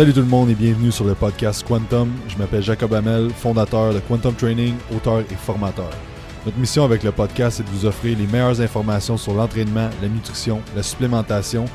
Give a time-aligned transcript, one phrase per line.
[0.00, 2.10] Salut tout le monde et bienvenue sur le podcast Quantum.
[2.26, 5.90] Je m'appelle Jacob Hamel, fondateur de Quantum Training, auteur et formateur.
[6.46, 10.08] Notre mission avec le podcast est de vous offrir les meilleures informations sur l'entraînement, la
[10.08, 11.66] nutrition, la supplémentation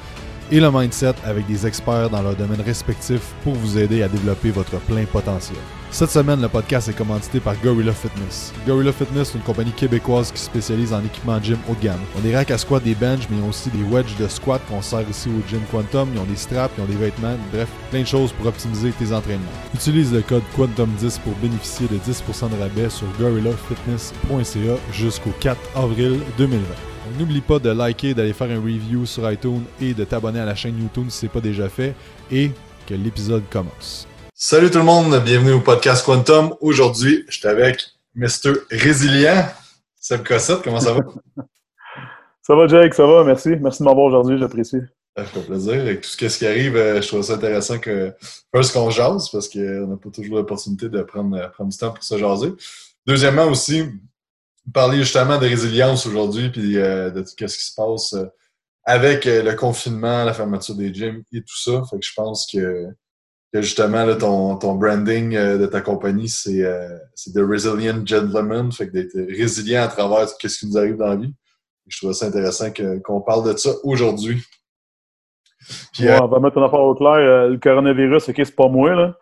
[0.51, 4.51] et le mindset avec des experts dans leurs domaines respectifs pour vous aider à développer
[4.51, 5.57] votre plein potentiel.
[5.91, 8.51] Cette semaine, le podcast est commandité par Gorilla Fitness.
[8.67, 12.01] Gorilla Fitness est une compagnie québécoise qui se spécialise en équipement gym haut de gamme.
[12.17, 14.61] On des racks à squat, des benches, mais ils ont aussi des wedges de squat
[14.67, 16.09] qu'on sert ici au Gym Quantum.
[16.13, 19.13] Ils ont des straps, ils ont des vêtements, bref, plein de choses pour optimiser tes
[19.13, 19.45] entraînements.
[19.73, 26.19] Utilise le code Quantum10 pour bénéficier de 10% de rabais sur gorillafitness.ca jusqu'au 4 avril
[26.37, 26.94] 2020.
[27.17, 30.53] N'oublie pas de liker, d'aller faire un review sur iTunes et de t'abonner à la
[30.53, 31.95] chaîne YouTube si ce n'est pas déjà fait
[32.29, 32.51] et
[32.85, 34.05] que l'épisode commence.
[34.33, 36.55] Salut tout le monde, bienvenue au podcast Quantum.
[36.59, 38.55] Aujourd'hui, je suis avec Mr.
[38.69, 39.45] Résilient,
[39.97, 40.61] Seb Cossette.
[40.61, 41.05] Comment ça va?
[42.41, 43.49] ça va, Jake, ça va, merci.
[43.61, 44.81] Merci de m'avoir aujourd'hui, j'apprécie.
[45.15, 45.73] Ça fait plaisir.
[45.75, 48.13] Avec tout ce qui arrive, euh, je trouve ça intéressant que,
[48.53, 52.03] first, qu'on jase, parce qu'on n'a pas toujours l'opportunité de prendre, prendre du temps pour
[52.03, 52.51] se jaser.
[53.07, 53.85] Deuxièmement aussi,
[54.73, 58.25] parler justement de résilience aujourd'hui, puis euh, de ce qui se passe euh,
[58.83, 61.81] avec euh, le confinement, la fermeture des gyms et tout ça.
[61.89, 62.87] Fait que je pense que,
[63.53, 66.61] justement, là, ton, ton branding de ta compagnie, c'est
[67.33, 68.71] The Resilient Gentleman.
[68.71, 71.33] Fait que d'être résilient à travers ce qui nous arrive dans la vie.
[71.87, 72.67] je trouve ça intéressant
[73.03, 74.43] qu'on parle de ça aujourd'hui.
[75.99, 77.47] on va mettre une affaire au clair.
[77.47, 79.17] le coronavirus, OK, c'est pas moi, là.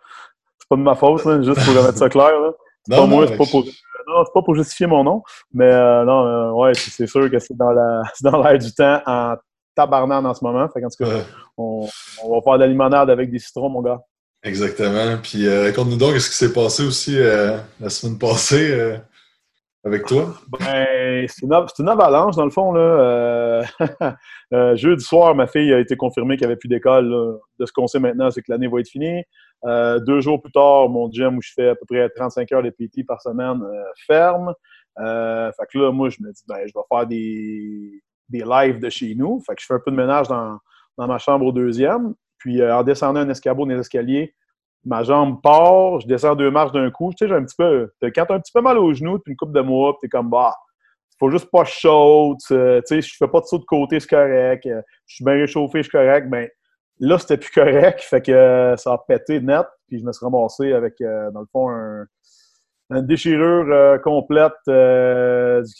[0.58, 2.50] C'est pas de ma faute, juste pour mettre ça clair, là.
[2.86, 3.64] C'est pas moi, c'est pas pour
[4.06, 7.38] non, c'est pas pour justifier mon nom, mais euh, non, euh, ouais, c'est sûr que
[7.40, 9.34] c'est dans l'air du temps en
[9.74, 10.68] tabarnane en ce moment.
[10.68, 11.24] Fait en tout cas,
[11.56, 11.88] on,
[12.28, 14.00] va faire de la limonade avec des citrons, mon gars.
[14.42, 15.18] Exactement.
[15.22, 18.98] Puis euh, raconte-nous donc ce qui s'est passé aussi la semaine passée
[19.84, 20.34] avec toi?
[20.48, 22.72] Ben, c'est une, une, avalanche, dans le fond.
[22.72, 23.62] Là.
[24.76, 27.38] jeudi soir, ma fille a été confirmée qu'elle avait plus d'école.
[27.58, 29.24] De ce qu'on sait maintenant, c'est que l'année va être finie.
[29.66, 32.62] Euh, deux jours plus tard, mon gym où je fais à peu près 35 heures
[32.62, 34.52] de PT par semaine euh, ferme.
[34.98, 38.78] Euh, fait que là, moi, je me dis, ben, je vais faire des, des lives
[38.78, 39.40] de chez nous.
[39.46, 40.58] Fait que je fais un peu de ménage dans,
[40.98, 42.14] dans ma chambre au deuxième.
[42.38, 44.34] Puis en descendant un escabeau dans les escaliers,
[44.84, 47.10] ma jambe part, je descends deux marches d'un coup.
[47.12, 47.90] Tu sais, j'ai un petit peu.
[48.02, 50.28] Quand t'as un petit peu mal au genou depuis une coupe de mois, t'es comme
[50.28, 50.54] bah.
[51.18, 54.68] Faut juste pas chaud, tu sais, je fais pas de saut de côté, c'est correct.
[55.06, 56.28] Je suis bien réchauffé, je suis correct.
[56.28, 56.48] Ben,
[57.00, 60.24] Là, c'était plus correct, fait que euh, ça a pété net, puis je me suis
[60.24, 62.06] ramassé avec, euh, dans le fond, un,
[62.90, 64.52] une déchirure euh, complète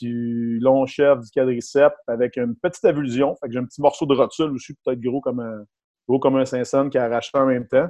[0.00, 3.36] du long chef du quadriceps avec une petite avulsion.
[3.36, 5.64] Fait que j'ai un petit morceau de rotule aussi, peut-être gros comme un,
[6.08, 7.86] gros comme un 500 qui a arraché en même temps.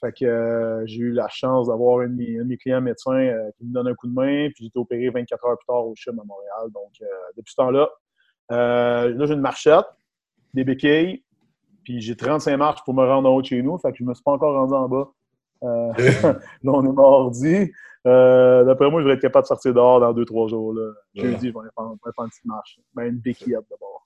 [0.00, 3.88] Fait que j'ai eu la chance d'avoir un, de mes clients médecins qui me donne
[3.88, 6.24] un coup de main, puis j'ai été opéré 24 heures plus tard au CHUM à
[6.24, 6.70] Montréal.
[6.74, 6.92] Donc,
[7.36, 7.88] depuis ce temps-là,
[8.50, 9.86] là, j'ai une marchette,
[10.52, 11.22] des béquilles,
[11.86, 13.78] puis j'ai 35 marches pour me rendre en haut de chez nous.
[13.78, 15.08] Fait que je me suis pas encore rendu en bas.
[15.62, 15.92] Euh,
[16.24, 17.72] là, on est mardi.
[18.08, 20.74] Euh, D'après moi, je vais être capable de sortir dehors dans 2-3 jours.
[20.74, 20.90] Là.
[21.14, 21.98] Jeudi, je vais faire, une
[22.28, 22.80] petite marche.
[22.92, 24.04] Ben, une béquillette d'abord.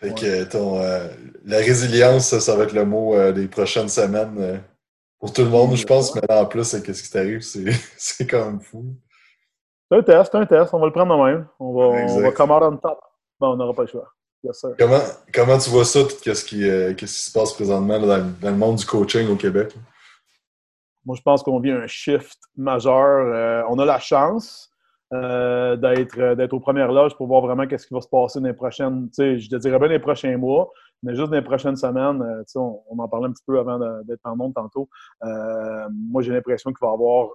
[0.00, 1.06] Fait que ton, euh,
[1.44, 4.60] la résilience, ça, va être le mot des prochaines semaines
[5.20, 6.12] pour tout le monde, je pense.
[6.16, 7.42] Mais là, en plus, qu'est-ce qui t'arrive,
[7.96, 8.86] c'est quand même fou.
[9.88, 10.74] C'est un test, c'est un test.
[10.74, 11.46] On va le prendre de même.
[11.60, 12.98] On va, on va commander en top.
[13.40, 14.12] Non, on n'aura pas le choix.
[14.78, 15.00] Comment,
[15.32, 18.76] comment tu vois ça, tout ce qui, euh, qui se passe présentement dans, le monde
[18.76, 19.74] du coaching au Québec?
[21.04, 23.34] Moi, je pense qu'on vit un shift majeur.
[23.34, 24.70] Euh, on a la chance
[25.12, 28.54] euh, d'être aux premières loges pour voir vraiment qu'est-ce qui va se passer dans les
[28.54, 30.70] prochaines, je te dirais bien les prochains mois,
[31.02, 32.22] mais juste dans les prochaines semaines.
[32.54, 34.88] On, on, en parlait un petit peu avant d'être en monde tantôt.
[35.22, 37.28] moi, j'ai l'impression qu'il va y avoir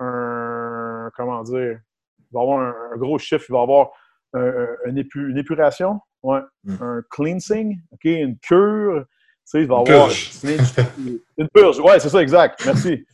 [0.00, 1.80] un, comment dire,
[2.18, 3.90] il va y avoir un, un gros shift, il va y avoir
[4.34, 6.82] une, épuration, ouais, hmm.
[6.82, 9.04] un cleansing, une cure.
[9.06, 10.10] Tu sais, il va avoir
[11.38, 11.80] une purge.
[11.80, 12.62] Ouais, c'est ça, exact.
[12.66, 13.04] Merci.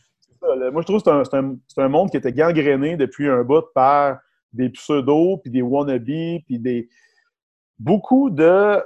[0.41, 4.19] moi, je trouve que c'est un, un, monde qui était gangréné depuis un bout par
[4.51, 6.89] des pseudos, puis des wannabes, puis des
[7.77, 8.81] beaucoup de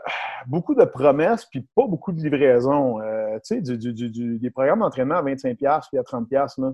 [0.47, 3.01] beaucoup de promesses, puis pas beaucoup de livraisons.
[3.01, 5.56] Euh, tu sais, des programmes d'entraînement à 25$
[5.89, 6.62] puis à 30$.
[6.62, 6.74] Là.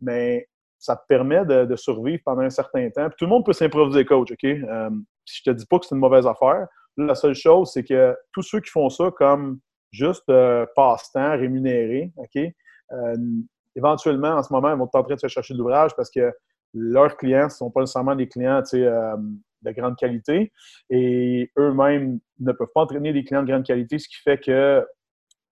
[0.00, 0.48] Mais
[0.82, 3.08] ça te permet de, survivre pendant un certain temps.
[3.16, 4.44] tout le monde peut s'improviser coach, OK?
[4.44, 4.90] Euh,
[5.24, 6.66] je te dis pas que c'est une mauvaise affaire.
[6.96, 9.60] la seule chose, c'est que tous ceux qui font ça comme
[9.92, 12.36] juste euh, passe-temps, rémunéré, OK?
[12.36, 13.16] Euh,
[13.76, 16.10] éventuellement, en ce moment, ils vont être en train de se chercher de l'ouvrage parce
[16.10, 16.32] que
[16.74, 20.50] leurs clients ne sont pas nécessairement des clients de grande qualité
[20.90, 24.84] et eux-mêmes ne peuvent pas entraîner des clients de grande qualité, ce qui fait que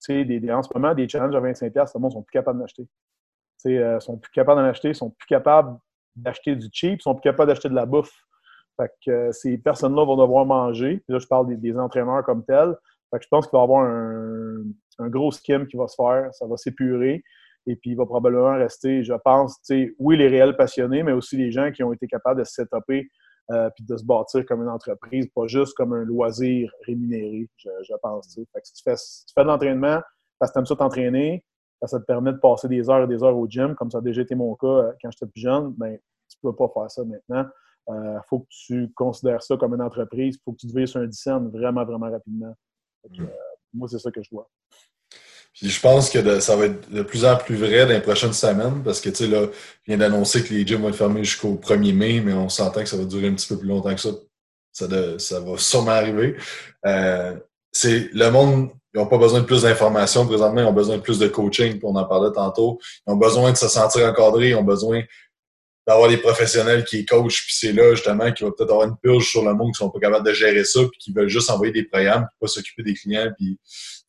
[0.08, 2.88] des, des, en ce moment, des challenges à 25$, le monde sont plus capables d'acheter.
[3.64, 5.78] Ils euh, sont plus capables d'en acheter, sont plus capables
[6.16, 8.12] d'acheter du cheap, sont plus capables d'acheter de la bouffe.
[8.76, 10.98] Fait que euh, ces personnes-là vont devoir manger.
[10.98, 12.74] Puis là, je parle des, entraîneurs comme tels.
[13.10, 16.28] Fait que je pense qu'il va y avoir un, gros skim qui va se faire,
[16.32, 17.22] ça va s'épurer.
[17.66, 19.60] Et puis, il va probablement rester, je pense,
[19.98, 23.08] oui, les réels passionnés, mais aussi les gens qui ont été capables de se setuper
[23.50, 27.94] euh, puis de se bâtir comme une entreprise, pas juste comme un loisir rémunéré, je,
[28.00, 28.28] pense.
[28.28, 28.94] si, tu fais,
[29.42, 30.00] de l'entraînement
[30.38, 31.44] parce que tu aimes ça t'entraîner,
[31.86, 34.00] ça te permet de passer des heures et des heures au gym, comme ça a
[34.00, 35.98] déjà été mon cas euh, quand j'étais plus jeune, ben,
[36.28, 37.48] tu ne peux pas faire ça maintenant.
[37.88, 40.36] Il euh, faut que tu considères ça comme une entreprise.
[40.36, 42.54] Il faut que tu sur un dizaine vraiment, vraiment rapidement.
[43.08, 43.24] Mm.
[43.74, 44.48] moi, c'est ça que je vois.
[45.52, 48.32] Puis je pense que ça va être de plus en plus vrai dans les prochaines
[48.32, 49.46] semaines parce que, tu sais, là,
[49.86, 52.82] il vient d'annoncer que les gyms vont être fermés jusqu'au 1er mai, mais on s'entend
[52.82, 54.10] que ça va durer un petit peu plus longtemps que ça.
[54.72, 54.86] Ça,
[55.18, 56.36] ça va sûrement arriver.
[56.86, 57.36] Euh,
[57.72, 61.02] c'est le monde, ils n'ont pas besoin de plus d'informations présentement, ils ont besoin de
[61.02, 62.78] plus de coaching, puis on en parlait tantôt.
[63.06, 65.02] Ils ont besoin de se sentir encadrés, ils ont besoin
[65.86, 69.28] d'avoir des professionnels qui coachent, puis c'est là justement qu'il va peut-être avoir une purge
[69.28, 71.72] sur le monde qui sont pas capables de gérer ça, puis qui veulent juste envoyer
[71.72, 73.58] des programmes, puis pas s'occuper des clients, puis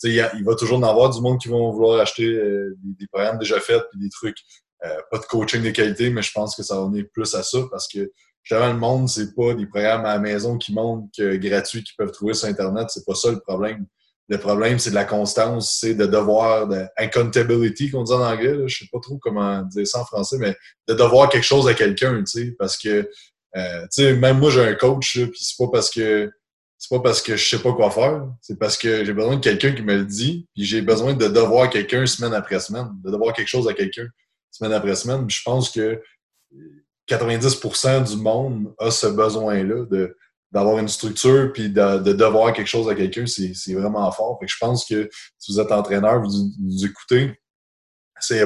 [0.03, 3.37] il, il va toujours en avoir du monde qui vont vouloir acheter euh, des, programmes
[3.37, 4.37] déjà faits, puis des trucs,
[4.83, 7.43] euh, pas de coaching de qualité, mais je pense que ça va venir plus à
[7.43, 8.11] ça, parce que
[8.43, 11.95] justement le monde, c'est pas des programmes à la maison qui montent que gratuits qu'ils
[11.97, 13.85] peuvent trouver sur Internet, c'est pas ça le problème.
[14.31, 18.53] Le problème, c'est de la constance, c'est de devoir, de accountability, qu'on dit en anglais,
[18.61, 20.55] je je sais pas trop comment dire ça en français, mais
[20.87, 23.09] de devoir quelque chose à quelqu'un, tu sais, parce que,
[23.57, 26.31] euh, tu sais, même moi, j'ai un coach, puis c'est pas parce que
[26.77, 29.41] c'est pas parce que je sais pas quoi faire, c'est parce que j'ai besoin de
[29.41, 33.11] quelqu'un qui me le dit, puis j'ai besoin de devoir quelqu'un semaine après semaine, de
[33.11, 34.07] devoir quelque chose à quelqu'un
[34.49, 35.29] semaine après semaine.
[35.29, 36.01] je pense que
[37.09, 40.15] 90% du monde a ce besoin-là de
[40.51, 44.38] d'avoir une structure puis de, devoir quelque chose à quelqu'un, c'est vraiment fort.
[44.39, 47.33] Fait que je pense que si vous êtes entraîneur, vous, vous écoutez,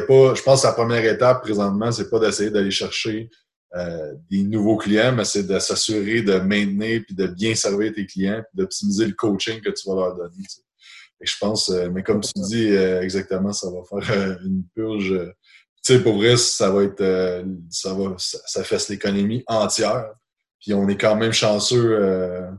[0.08, 3.30] pas, je pense que la première étape présentement, c'est pas d'essayer d'aller chercher
[3.76, 8.06] euh, des nouveaux clients, mais c'est de s'assurer de maintenir puis de bien servir tes
[8.06, 10.44] clients, puis d'optimiser le coaching que tu vas leur donner.
[11.22, 15.14] Et je pense, euh, mais comme tu dis euh, exactement, ça va faire une purge.
[15.84, 20.14] tu sais, pour vrai, ça va être, ça va, ça, ça l'économie entière.
[20.60, 22.50] Puis on est quand même chanceux, euh,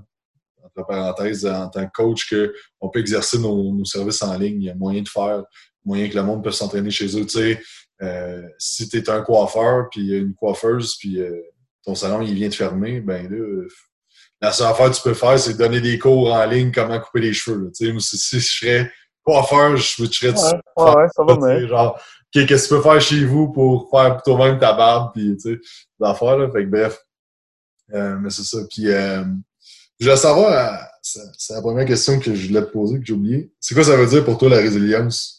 [0.63, 4.63] entre parenthèses, en tant que coach, qu'on peut exercer nos, services en ligne.
[4.63, 5.45] Il y a moyen de faire,
[5.85, 7.27] moyen que le monde peut s'entraîner chez eux.
[7.27, 7.63] Tu sais,
[8.03, 11.41] euh, si tu es un coiffeur, puis une coiffeuse, puis euh,
[11.85, 13.65] ton salon il vient de fermer, ben là,
[14.41, 17.21] la seule affaire que tu peux faire, c'est donner des cours en ligne comment couper
[17.21, 17.71] les cheveux.
[17.75, 22.01] Tu sais, si, si, je serais coiffeur, je switcherais de ouais, ouais, ça va Genre,
[22.33, 25.61] qu'est-ce que tu peux faire chez vous pour faire toi-même ta barbe, puis tu sais,
[25.99, 26.51] l'affaire, là.
[26.51, 26.99] Fait que bref,
[27.95, 28.59] euh, mais c'est ça.
[28.71, 29.25] Puis, euh,
[29.99, 33.15] je voulais savoir, euh, c'est la première question que je voulais te poser, que j'ai
[33.15, 33.53] oublié.
[33.61, 35.35] C'est quoi ça veut dire pour toi la résilience?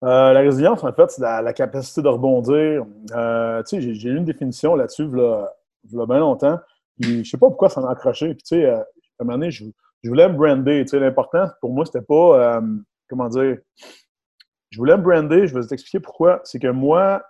[0.00, 2.84] la résilience, en fait, c'est la, capacité de rebondir.
[3.08, 6.60] tu sais, j'ai eu une définition là-dessus, il y a bien longtemps.
[7.00, 8.28] Puis, je sais pas pourquoi ça m'a accroché.
[8.34, 8.84] Puis, tu sais, à
[9.18, 9.64] un moment donné, je,
[10.04, 10.84] voulais me brander.
[10.84, 12.62] Tu sais, l'important pour moi, c'était pas,
[13.08, 13.58] comment dire,
[14.70, 15.48] je voulais me brander.
[15.48, 16.42] Je vais t'expliquer pourquoi.
[16.44, 17.24] C'est que moi,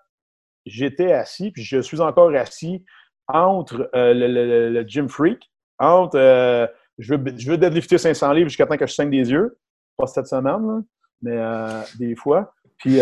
[0.67, 2.85] j'étais assis, puis je suis encore assis
[3.28, 6.66] entre euh, le, gym freak, entre euh,
[6.98, 9.58] je, veux, je veux deadlifter 500 livres jusqu'à temps que je saigne des yeux,
[9.96, 10.82] pas cette semaine,
[11.22, 12.52] mais euh, des fois.
[12.78, 13.00] Puis,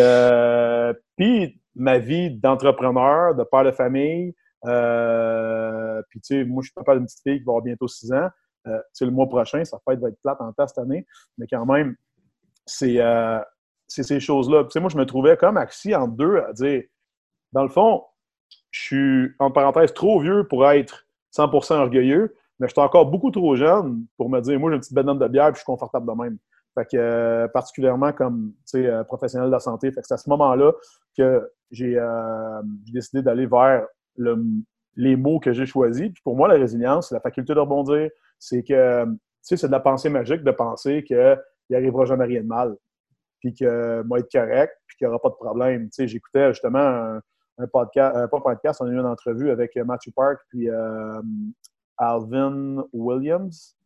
[1.16, 6.96] puis ma vie d'entrepreneur, de père de famille, puis tu sais, moi je suis papa
[6.96, 8.28] d'une petite fille qui va avoir bientôt 6 ans.
[8.64, 11.06] tu sais, le mois prochain, ça va être plate en tas cette année,
[11.36, 11.94] mais quand même,
[12.64, 12.98] c'est
[13.86, 14.64] ces choses-là.
[14.64, 16.82] Tu sais, moi, je me trouvais comme assis en deux à dire,
[17.52, 18.02] dans le fond,
[18.76, 21.06] je suis, en parenthèse, trop vieux pour être
[21.36, 24.80] 100% orgueilleux, mais je suis encore beaucoup trop jeune pour me dire, moi, j'ai une
[24.80, 26.38] petite banane de bière et je suis confortable de même.
[26.74, 29.90] Fait que, euh, particulièrement comme euh, professionnel de la santé.
[29.90, 30.72] Fait que c'est à ce moment-là
[31.16, 31.40] que euh,
[31.72, 31.98] j'ai
[32.92, 33.86] décidé d'aller vers
[34.94, 36.10] les mots que j'ai choisis.
[36.12, 38.10] Puis pour moi, la résilience, c'est la faculté de rebondir.
[38.38, 39.06] C'est que,
[39.40, 41.38] c'est de la pensée magique de penser qu'il
[41.72, 42.76] arrivera jamais rien de mal.
[43.40, 45.88] Puis que moi, être correct, puis qu'il n'y aura pas de problème.
[45.98, 47.20] J'écoutais justement un,
[47.58, 50.68] un podcast, euh, pas podcast, on a eu une entrevue avec euh, Matthew Park puis
[50.68, 51.20] euh,
[51.98, 53.76] Alvin Williams.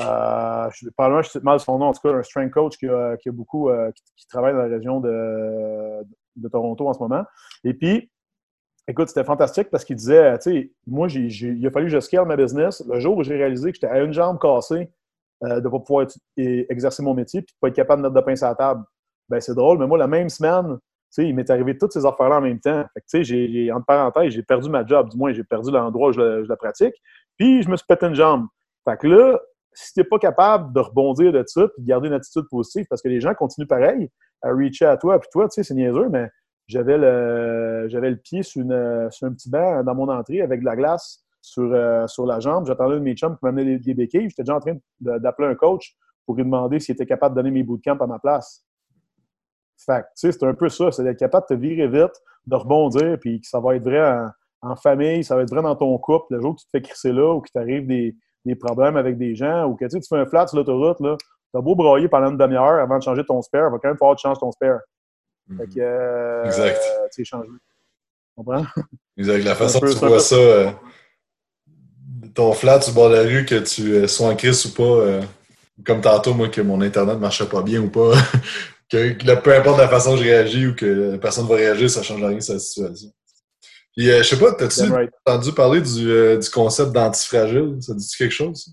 [0.00, 2.86] Euh, je, probablement, je cite mal son nom, en tout cas, un strength coach qui
[2.86, 3.70] a, beaucoup,
[4.16, 6.04] qui, travaille dans la région de,
[6.36, 7.24] de, Toronto en ce moment.
[7.64, 8.10] Et puis,
[8.86, 12.26] écoute, c'était fantastique parce qu'il disait, tu sais, moi, il a fallu que je scale
[12.26, 12.84] ma business.
[12.86, 14.92] Le jour où j'ai réalisé que j'étais à une jambe cassée
[15.40, 16.06] de ne pas pouvoir
[16.36, 18.54] exercer mon métier puis de ne pas être capable de mettre de pain sur la
[18.54, 18.84] table,
[19.28, 20.78] ben c'est drôle, mais moi, la même semaine,
[21.16, 22.84] il m'est arrivé toutes ces affaires-là en même temps.
[23.10, 26.46] Fait j'ai, entre parenthèses, j'ai perdu ma job, du moins, j'ai perdu l'endroit où je,
[26.46, 26.94] la pratique.
[27.38, 28.46] Puis, je me suis pété une jambe.
[28.84, 29.40] Fait que là,
[29.72, 32.86] si tu n'es pas capable de rebondir de ça puis de garder une attitude positive,
[32.88, 34.10] parce que les gens continuent pareil
[34.42, 36.28] à reacher à toi, puis toi, tu sais, c'est niaiseux, mais
[36.68, 40.76] j'avais le, pied sur, une, sur un petit banc dans mon entrée avec de la
[40.76, 42.66] glace sur, euh, la jambe.
[42.66, 44.28] J'attendais de mes chums pour m'amener des, béquilles.
[44.28, 45.96] J'étais déjà en train d'appeler un coach
[46.26, 48.64] pour lui demander s'il était capable de donner mes bootcamps à ma place.
[49.78, 52.14] Fait tu sais, c'est un peu ça, c'est d'être capable de te virer vite,
[52.46, 54.28] de rebondir, puis que ça va être vrai
[54.60, 56.34] en, famille, ça va être vrai dans ton couple.
[56.34, 59.16] Le jour que tu te fais crisser là ou qu'il t'arrive des, des, problèmes avec
[59.16, 61.16] des gens ou que tu fais un flat sur l'autoroute, là,
[61.52, 63.98] t'as beau broyer pendant une demi-heure avant de changer ton spare, il va quand même
[63.98, 64.80] falloir que tu changes ton spare.
[65.56, 66.80] Fait que, euh, exact.
[66.80, 67.48] tu sais, changer.
[67.48, 68.64] Tu comprends?
[69.16, 69.44] Exact.
[69.44, 70.70] La façon que tu vois ça, euh,
[72.34, 74.74] ton flat sur le bord de la rue, que tu euh, sois en crise ou
[74.74, 75.20] pas,
[75.84, 78.12] comme tantôt, moi, que mon Internet ne marchait pas bien ou pas,
[78.90, 82.00] que, peu importe la façon que je réagis ou que la personne va réagir, ça
[82.00, 83.12] ne change rien sur la situation.
[83.96, 84.82] Puis, euh, je sais pas, t'as-tu
[85.26, 87.76] entendu parler du, euh, du concept d'antifragile?
[87.80, 88.72] Ça dit quelque chose?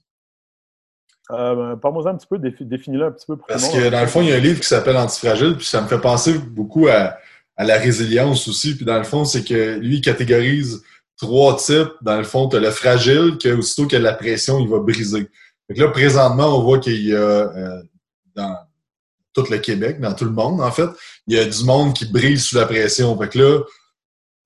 [1.31, 4.07] Euh, ben, Parle-moi un petit peu, définis-le un petit peu pour Parce que dans le
[4.07, 6.87] fond, il y a un livre qui s'appelle Antifragile, puis ça me fait penser beaucoup
[6.87, 7.17] à,
[7.57, 8.75] à la résilience aussi.
[8.75, 10.83] Puis dans le fond, c'est que lui, il catégorise
[11.17, 11.93] trois types.
[12.01, 14.59] Dans le fond, tu as le fragile, que aussitôt qu'il y a de la pression,
[14.59, 15.27] il va briser.
[15.69, 17.81] Donc là, présentement, on voit qu'il y a euh,
[18.35, 18.57] dans
[19.35, 20.89] tout le Québec, dans tout le monde, en fait,
[21.27, 23.17] il y a du monde qui brise sous la pression.
[23.19, 23.59] Fait que là,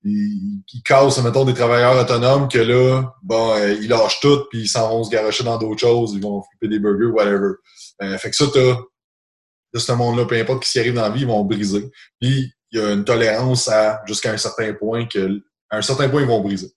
[0.04, 4.62] ils, ils cassent, mettons, des travailleurs autonomes que là, bon, euh, ils lâchent tout, puis
[4.62, 7.52] ils s'en vont se garocher dans d'autres choses, ils vont flipper des burgers, whatever.
[8.02, 8.76] Euh, fait que ça, t'as
[9.72, 11.90] de ce monde-là, peu importe qui s'y arrive dans la vie, ils vont briser.
[12.20, 16.22] Puis il y a une tolérance à jusqu'à un certain point que un certain point,
[16.22, 16.72] ils vont briser.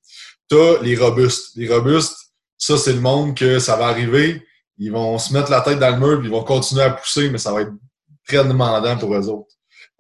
[0.48, 1.56] T'as les robustes.
[1.56, 2.16] Les robustes,
[2.58, 4.46] ça, c'est le monde que ça va arriver,
[4.78, 7.30] ils vont se mettre la tête dans le mur, puis ils vont continuer à pousser,
[7.30, 7.72] mais ça va être
[8.28, 9.54] très demandant pour eux autres.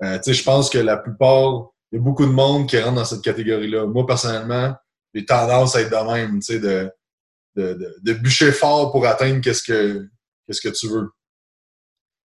[0.04, 2.80] Euh, tu sais, je pense que la plupart, il y a beaucoup de monde qui
[2.80, 3.86] rentre dans cette catégorie-là.
[3.86, 4.74] Moi, personnellement,
[5.14, 6.92] j'ai tendance à être de même, tu sais, de,
[7.56, 10.08] de, de, bûcher fort pour atteindre qu'est-ce que,
[10.46, 11.10] qu'est-ce que tu veux.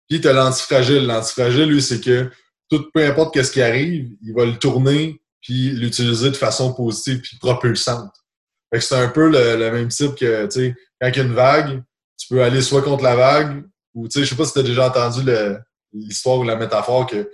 [0.09, 1.07] Puis, tu as l'antifragile.
[1.07, 2.31] L'antifragile, lui, c'est que
[2.71, 7.21] tout, peu importe qu'est-ce qui arrive, il va le tourner puis l'utiliser de façon positive
[7.21, 8.13] puis propulsante.
[8.73, 11.25] Fait que c'est un peu le, même type que, tu sais, quand il y a
[11.25, 11.83] une vague,
[12.19, 13.65] tu peux aller soit contre la vague,
[13.95, 15.23] ou, tu sais, je sais pas si tu as déjà entendu
[15.93, 17.31] l'histoire ou la métaphore que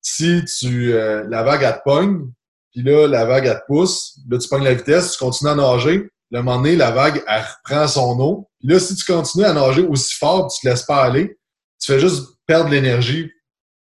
[0.00, 2.26] si tu, euh, la vague, elle te pogne,
[2.72, 5.54] puis là, la vague, elle te pousse, là, tu pognes la vitesse, tu continues à
[5.54, 9.44] nager, le moment donné, la vague, elle reprend son eau, puis là, si tu continues
[9.44, 11.38] à nager aussi fort, tu te laisses pas aller,
[11.80, 13.30] tu fais juste perdre l'énergie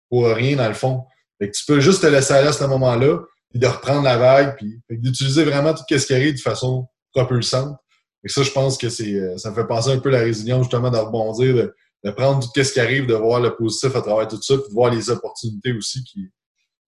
[0.09, 1.05] pour rien, dans le fond.
[1.38, 3.19] Fait que tu peux juste te laisser aller à ce moment-là,
[3.50, 7.77] puis de reprendre la vague, puis d'utiliser vraiment tout ce qui arrive de façon propulsante.
[8.25, 10.21] Et ça, je pense que c'est, euh, ça me fait penser un peu à la
[10.21, 11.71] résilience, justement, de rebondir,
[12.17, 14.75] prendre tout ce qui arrive, de voir le positif à travers tout ça, puis de
[14.75, 16.31] voir les opportunités aussi qui,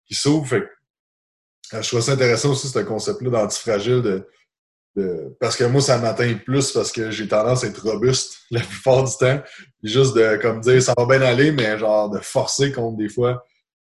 [0.05, 0.55] qui s'ouvrent.
[0.55, 4.27] Euh, je trouve ça intéressant aussi, ce concept-là d'antifragile, de,
[4.95, 8.61] de, parce que moi, ça m'atteint plus parce que j'ai tendance à être robuste la
[8.61, 9.41] plupart du temps.
[9.83, 13.45] juste de, comme dire, ça va bien aller, mais genre de forcer contre des fois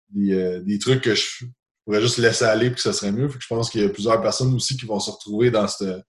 [0.09, 1.45] des, euh, des trucs que je,
[1.85, 3.27] pourrais juste laisser aller puis que ça serait mieux.
[3.27, 6.01] je pense qu'il y a plusieurs personnes aussi qui vont se retrouver dans cette.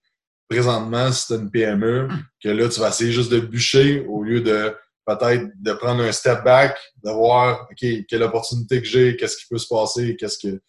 [0.46, 2.06] Présentement, si c'est une PME,
[2.42, 6.12] que là, tu vas essayer juste de bûcher au lieu de peut-être de prendre un
[6.12, 10.38] step back, de voir, OK, quelle opportunité que j'ai, qu'est-ce qui peut se passer, qu'est-ce
[10.38, 10.60] que.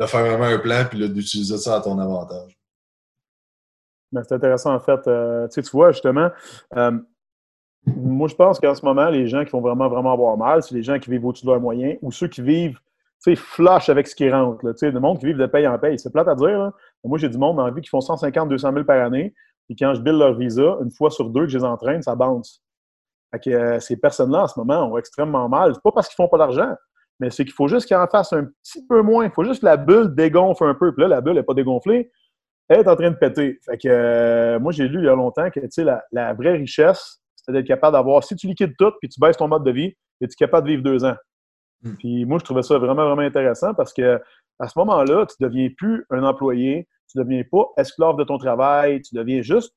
[0.00, 2.58] de faire vraiment un plan puis d'utiliser ça à ton avantage.
[4.10, 5.06] Ben, c'est intéressant, en fait.
[5.06, 6.30] Euh, tu vois, justement,
[6.76, 6.98] euh,
[7.86, 10.74] moi, je pense qu'en ce moment, les gens qui vont vraiment, vraiment avoir mal, c'est
[10.74, 12.78] les gens qui vivent au-dessus de leurs moyens ou ceux qui vivent
[13.22, 14.64] sais, flush avec ce qui rentre.
[14.66, 15.98] Là, le monde qui vit de paye en paye.
[15.98, 16.72] C'est plate à dire.
[17.04, 19.34] Moi, j'ai du monde dans la vie qui font 150, 200 000 par année.
[19.66, 22.14] Puis quand je bille leur visa, une fois sur deux que je les entraîne, ça
[22.14, 22.62] bounce.
[23.32, 25.74] Fait que, euh, ces personnes-là, en ce moment, ont extrêmement mal.
[25.74, 26.74] C'est pas parce qu'ils font pas d'argent,
[27.18, 29.24] mais c'est qu'il faut juste qu'ils en fassent un petit peu moins.
[29.24, 30.92] Il faut juste que la bulle dégonfle un peu.
[30.92, 32.10] Puis là, la bulle n'est pas dégonflée.
[32.68, 33.58] Elle est en train de péter.
[33.64, 37.20] Fait que, euh, moi, j'ai lu il y a longtemps que la, la vraie richesse,
[37.36, 39.94] c'est d'être capable d'avoir, si tu liquides tout puis tu baisses ton mode de vie,
[40.20, 41.16] es-tu capable de vivre deux ans?
[41.82, 41.94] Hmm.
[41.96, 44.20] Puis moi, je trouvais ça vraiment, vraiment intéressant parce que
[44.58, 48.24] à ce moment-là, tu ne deviens plus un employé, tu ne deviens pas esclave de
[48.24, 49.74] ton travail, tu deviens juste,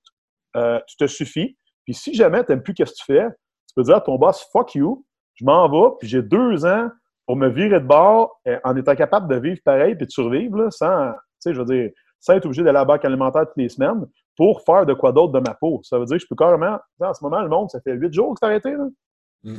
[0.55, 1.57] euh, tu te suffis.
[1.85, 3.27] Puis si jamais tu n'aimes plus ce que tu fais,
[3.75, 5.05] peux dire à ton boss, fuck you,
[5.35, 6.89] je m'en vais, puis j'ai deux ans
[7.25, 10.71] pour me virer de bord en étant capable de vivre pareil puis de survivre là,
[10.71, 13.57] sans, tu sais, je veux dire, sans être obligé d'aller à la banque alimentaire toutes
[13.57, 14.05] les semaines
[14.37, 15.79] pour faire de quoi d'autre de ma peau.
[15.83, 18.13] Ça veut dire que je peux carrément, en ce moment, le monde, ça fait huit
[18.13, 18.75] jours que c'est arrêté.
[18.75, 19.53] Là.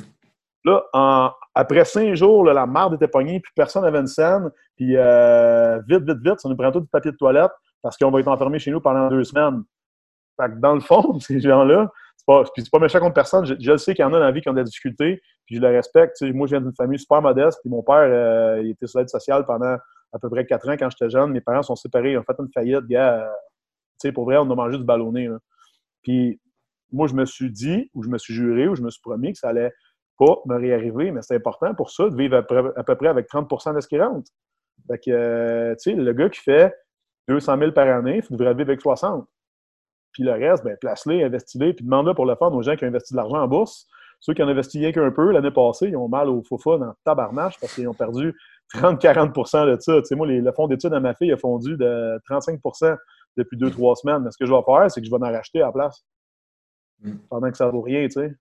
[0.67, 4.51] Là, après cinq jours, la marde était pognée, puis personne n'avait une scène.
[4.77, 8.11] Puis euh, vite, vite, vite, ça nous prend tout du papier de toilette parce qu'on
[8.11, 9.63] va être enfermé chez nous pendant deux semaines.
[10.41, 11.91] Fait que dans le fond, ces gens-là,
[12.27, 13.47] pas, puis c'est pas méchant contre personne.
[13.47, 15.57] Je, je sais qu'il y en a dans la vie qui ont des difficultés, puis
[15.57, 16.21] je le respecte.
[16.23, 19.09] moi, je viens d'une famille super modeste, puis mon père, euh, il était sur l'aide
[19.09, 19.77] sociale pendant
[20.13, 21.31] à peu près quatre ans quand j'étais jeune.
[21.31, 23.31] Mes parents sont séparés, ils ont fait une faillite, gars.
[24.05, 25.29] Euh, pour vrai, on a mangé du ballonné.
[26.03, 26.41] Puis
[26.93, 29.33] moi, je me suis dit, ou je me suis juré, ou je me suis promis
[29.33, 29.73] que ça allait
[30.19, 33.75] pas me réarriver, mais c'est important pour ça de vivre à peu, près avec 30%
[33.75, 34.31] de ce qui rentre.
[34.87, 36.75] Fait que, euh, tu sais, le gars qui fait
[37.29, 39.27] 200 000 par année, il devrait vivre avec 60.
[40.17, 42.89] Puis le reste, ben, place-les, investis-les, puis demande-le pour le fun aux gens qui ont
[42.89, 43.87] investi de l'argent en bourse
[44.21, 46.93] ceux qui en investissent qu'un peu l'année passée, ils ont mal au fofa dans le
[47.05, 48.35] tabarnache parce qu'ils ont perdu
[48.75, 50.01] 30-40% de ça.
[50.01, 52.97] Tu sais, moi, le fonds d'études à ma fille a fondu de 35%
[53.37, 54.23] depuis deux, trois semaines.
[54.23, 56.05] Mais ce que je vais faire, c'est que je vais en racheter à la place.
[57.01, 57.17] Mm.
[57.29, 58.35] Pendant que ça ne vaut rien, tu sais.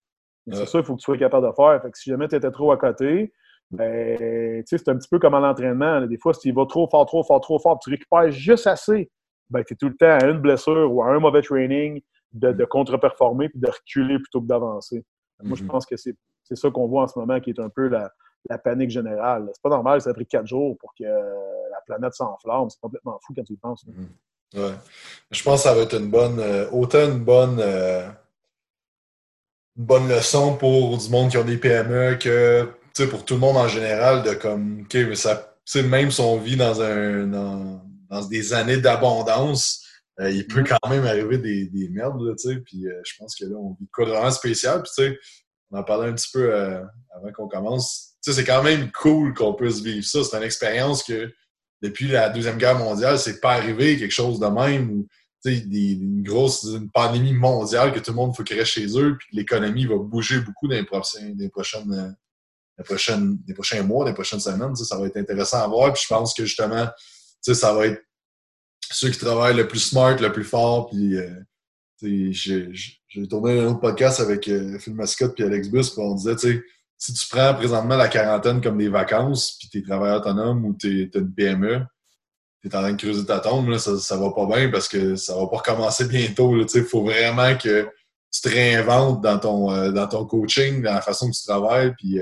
[0.51, 1.81] C'est ça, il faut que tu sois capable de faire.
[1.81, 3.33] Fait que si jamais tu étais trop à côté,
[3.71, 6.01] ben, c'est un petit peu comme à l'entraînement.
[6.01, 9.09] Des fois, si tu vas trop fort, trop fort, trop fort, tu récupères juste assez,
[9.49, 12.01] ben, tu es tout le temps à une blessure ou à un mauvais training
[12.33, 15.03] de, de contre-performer puis de reculer plutôt que d'avancer.
[15.43, 15.67] Moi, je mm-hmm.
[15.67, 16.15] pense que c'est
[16.55, 18.11] ça qu'on voit en ce moment qui est un peu la,
[18.49, 19.49] la panique générale.
[19.53, 22.69] C'est pas normal, ça a pris quatre jours pour que la planète s'enflamme.
[22.69, 23.85] C'est complètement fou quand tu y penses.
[23.85, 24.59] Mm-hmm.
[24.59, 24.73] Ouais.
[25.31, 28.07] Je pense que ça va être une bonne, euh, autant une bonne, euh,
[29.77, 32.69] une bonne leçon pour du monde qui ont des PME que
[33.03, 36.55] pour tout le monde en général, de comme, OK, mais ça, même si on vit
[36.55, 37.81] dans, un, dans,
[38.23, 39.83] des années d'abondance,
[40.19, 40.77] euh, il peut mm-hmm.
[40.81, 43.75] quand même arriver des, des merdes, tu sais, puis euh, je pense que là, on
[43.79, 45.19] vit quoi de vraiment spécial, puis tu sais,
[45.71, 46.81] on en parlait un petit peu euh,
[47.15, 50.43] avant qu'on commence, tu sais, c'est quand même cool qu'on puisse vivre ça, c'est une
[50.43, 51.33] expérience que
[51.81, 55.07] depuis la Deuxième Guerre mondiale, c'est pas arrivé quelque chose de même, ou,
[55.43, 58.87] tu sais, une grosse une pandémie mondiale que tout le monde faut qu'il reste chez
[58.97, 62.15] eux, puis que l'économie va bouger beaucoup dans les prochaines, les prochaines
[62.77, 64.75] les, prochaines, les prochains mois, les prochaines semaines.
[64.75, 65.93] Ça va être intéressant à voir.
[65.93, 66.87] Puis je pense que justement,
[67.53, 68.01] ça va être
[68.91, 70.89] ceux qui travaillent le plus smart, le plus fort.
[70.89, 71.29] Puis euh,
[72.01, 76.35] j'ai tourné un autre podcast avec euh, Phil Mascotte et Alex Bus, puis on disait,
[76.35, 76.63] tu sais,
[76.97, 80.73] si tu prends présentement la quarantaine comme des vacances, puis tu es travailleur autonome ou
[80.73, 81.81] tu es, une PME,
[82.61, 84.87] tu es en train de creuser ta tombe, là, ça, ça va pas bien parce
[84.87, 86.55] que ça va pas recommencer bientôt.
[86.57, 87.89] Il faut vraiment que
[88.31, 91.93] tu te réinventes dans ton, euh, dans ton coaching, dans la façon que tu travailles,
[91.97, 92.19] puis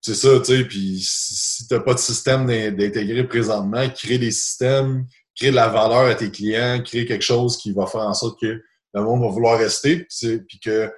[0.00, 4.30] c'est ça, tu sais, puis si tu n'as pas de système d'intégrer présentement, crée des
[4.30, 8.14] systèmes, crée de la valeur à tes clients, crée quelque chose qui va faire en
[8.14, 8.62] sorte que
[8.94, 10.06] le monde va vouloir rester,
[10.48, 10.90] puis que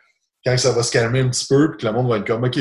[0.44, 2.44] quand ça va se calmer un petit peu, puis que le monde va être comme,
[2.44, 2.58] OK,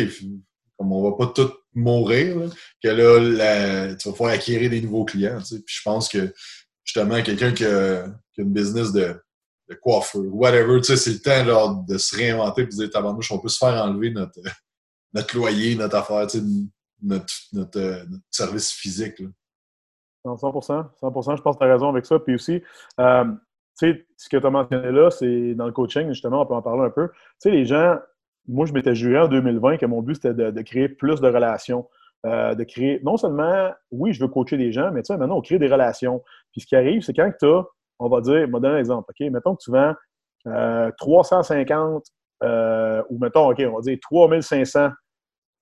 [0.77, 2.50] comme on va pas tout mourir,
[2.83, 5.61] que là, tu vas pouvoir acquérir des nouveaux clients, tu sais.
[5.63, 6.33] Puis je pense que,
[6.83, 8.05] justement, quelqu'un qui, a,
[8.37, 9.15] une business de,
[9.81, 13.39] coiffeur, whatever, tu sais, c'est le temps de se réinventer et de dire, tabarnouche, on
[13.39, 14.42] peut se faire enlever notre
[15.13, 16.27] notre loyer, notre affaire,
[17.01, 17.33] notre,
[17.77, 19.19] euh, notre, service physique.
[19.19, 19.27] Là.
[20.24, 22.19] 100 100 je pense que tu as raison avec ça.
[22.19, 22.61] Puis aussi,
[23.00, 23.25] euh,
[23.79, 26.53] tu sais, ce que tu as mentionné là, c'est dans le coaching, justement, on peut
[26.53, 27.09] en parler un peu.
[27.09, 27.97] Tu sais, les gens,
[28.47, 31.89] moi, je m'étais juré en 2020 que mon but, c'était de, créer plus de relations.
[32.27, 35.37] Euh, de créer, non seulement, oui, je veux coacher des gens, mais tu sais, maintenant,
[35.37, 36.24] on crée des relations.
[36.51, 37.63] Puis ce qui arrive, c'est quand tu as,
[37.97, 39.27] on va dire, je vais donner un exemple, OK?
[39.31, 39.95] Mettons que tu vends
[41.00, 42.03] 350
[42.43, 44.89] euh, ou mettons, OK, on va dire 3500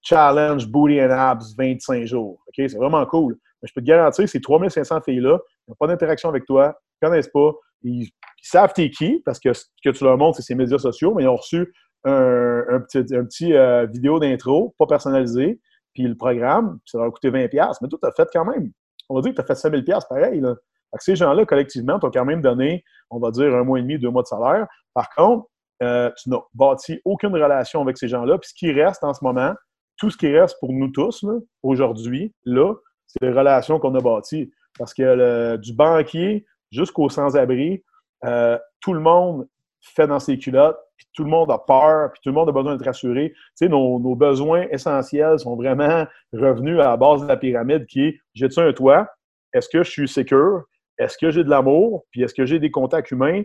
[0.01, 2.41] challenge booty and abs 25 jours.
[2.47, 2.53] OK?
[2.55, 3.37] C'est vraiment cool.
[3.61, 7.29] Mais je peux te garantir ces 3500 filles-là n'ont pas d'interaction avec toi, ne connaissent
[7.29, 7.51] pas,
[7.83, 8.09] ils,
[8.41, 11.23] savent t'es qui, parce que ce que tu leur montres, c'est ces médias sociaux, mais
[11.23, 11.73] ils ont reçu
[12.05, 15.59] un, petit, un petit euh, vidéo d'intro, pas personnalisé,
[15.93, 17.75] puis le programme, ça leur a coûté 20$.
[17.81, 18.71] Mais toi, tu as fait quand même,
[19.09, 20.39] on va dire que tu as fait 5000$ pareil.
[20.39, 20.55] Là.
[20.99, 24.09] ces gens-là, collectivement, t'ont quand même donné, on va dire, un mois et demi, deux
[24.09, 24.67] mois de salaire.
[24.93, 25.47] Par contre,
[25.83, 28.37] euh, tu n'as bâti aucune relation avec ces gens-là.
[28.37, 29.53] Puis ce qui reste en ce moment,
[29.99, 31.25] tout ce qui reste pour nous tous,
[31.61, 32.73] aujourd'hui, là,
[33.05, 34.51] c'est les relations qu'on a bâties.
[34.77, 37.83] Parce que du banquier jusqu'au sans-abri,
[38.25, 39.47] euh, tout le monde
[39.81, 42.51] fait dans ses culottes, puis tout le monde a peur, puis tout le monde a
[42.51, 43.31] besoin d'être rassuré.
[43.31, 48.01] Tu sais, nos, besoins essentiels sont vraiment revenus à la base de la pyramide qui
[48.01, 49.07] est j'ai-tu un toit?
[49.53, 50.63] Est-ce que je suis secure?
[50.97, 52.05] Est-ce que j'ai de l'amour?
[52.11, 53.43] Puis est-ce que j'ai des contacts humains?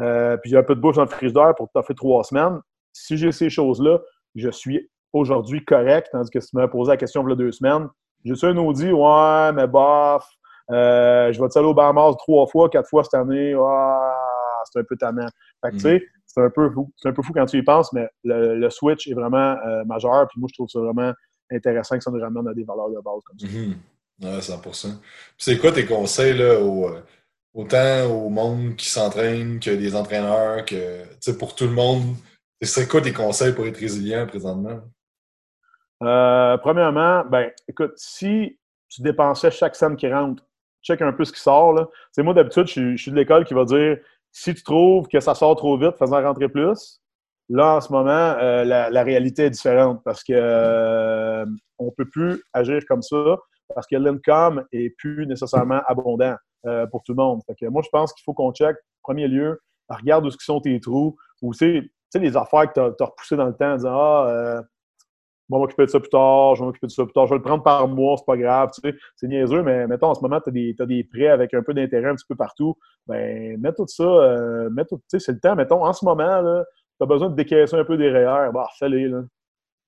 [0.00, 2.60] Euh, puis j'ai un peu de bouche dans le frigidaire pour fait trois semaines.
[2.92, 4.00] Si j'ai ces choses-là,
[4.34, 7.36] je suis aujourd'hui correct, tandis que si tu m'avais posé la question il y a
[7.36, 7.88] deux semaines,
[8.24, 10.24] j'ai su un Audi, ouais, mais bof,
[10.70, 13.54] euh, je vais te aller au Bahamas trois fois, quatre fois cette année,
[14.70, 15.26] c'est un peu tannant.
[15.64, 16.00] Fait que, tu sais, mhm.
[16.26, 16.92] c'est un peu fou.
[16.96, 20.28] C'est un peu fou quand tu y penses, mais le, switch est vraiment euh, majeur,
[20.28, 21.12] puis moi, je trouve ça vraiment
[21.50, 23.46] intéressant que ça nous ramène à des valeurs de base comme ça.
[23.46, 23.74] Mhm.
[24.22, 24.60] Ouais, 100
[25.38, 27.00] c'est quoi tes conseils, là, euh,
[27.54, 32.02] autant au monde qui s'entraîne que des entraîneurs, que, tu sais, pour tout le monde,
[32.60, 34.80] c'est quoi tes conseils pour être résilient présentement?
[36.02, 38.58] Euh, premièrement, ben, écoute, si
[38.88, 40.42] tu dépensais chaque somme qui rentre,
[40.82, 41.72] check un peu ce qui sort.
[41.74, 41.86] Là.
[42.18, 43.98] moi, d'habitude, je, suis de l'école qui va dire
[44.32, 47.00] si tu trouves que ça sort trop vite, fais-en rentrer plus.
[47.48, 51.44] Là, en ce moment, euh, la, réalité est différente parce que euh,
[51.78, 53.36] on peut plus agir comme ça
[53.74, 56.36] parce que l'income est plus nécessairement abondant
[56.90, 57.40] pour tout le monde.
[57.46, 60.60] Fait que moi, je pense qu'il faut qu'on check, en premier lieu, regarde où sont
[60.60, 63.76] tes trous, ou tu sais, les affaires que tu as, repoussées dans le temps en
[63.76, 64.62] disant Ah,
[65.50, 67.30] je vais m'occuper de ça plus tard, je vais m'occuper de ça plus tard, je
[67.30, 70.14] vais le prendre par mois, c'est pas grave, tu sais, c'est niaiseux, mais mettons, en
[70.14, 73.60] ce moment, tu as des, prêts avec un peu d'intérêt un petit peu partout, ben,
[73.60, 76.40] mets tout ça, euh, mets tout, tu sais, c'est le temps, mettons, en ce moment,
[76.40, 76.64] là,
[76.98, 79.10] tu as besoin de décaisser un peu des REER, bah, fais-les,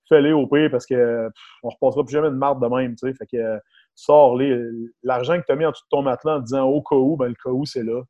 [0.09, 1.31] Fais-les au pire parce que
[1.63, 3.15] on repassera plus jamais de marde de même, tu sais.
[3.15, 3.61] Fait que
[3.95, 4.61] sors-les.
[5.03, 7.17] L'argent que tu as mis en dessous de ton matelas en disant au cas où,
[7.17, 8.03] ben le cas où, c'est là.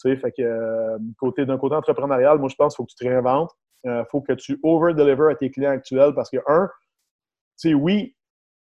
[0.00, 2.92] Tu sais, fait que euh, côté, d'un côté entrepreneurial, moi, je pense qu'il faut que
[2.92, 3.50] tu te réinventes.
[3.84, 6.68] Il euh, faut que tu over-deliver à tes clients actuels parce que, un,
[7.68, 8.14] sais, oui,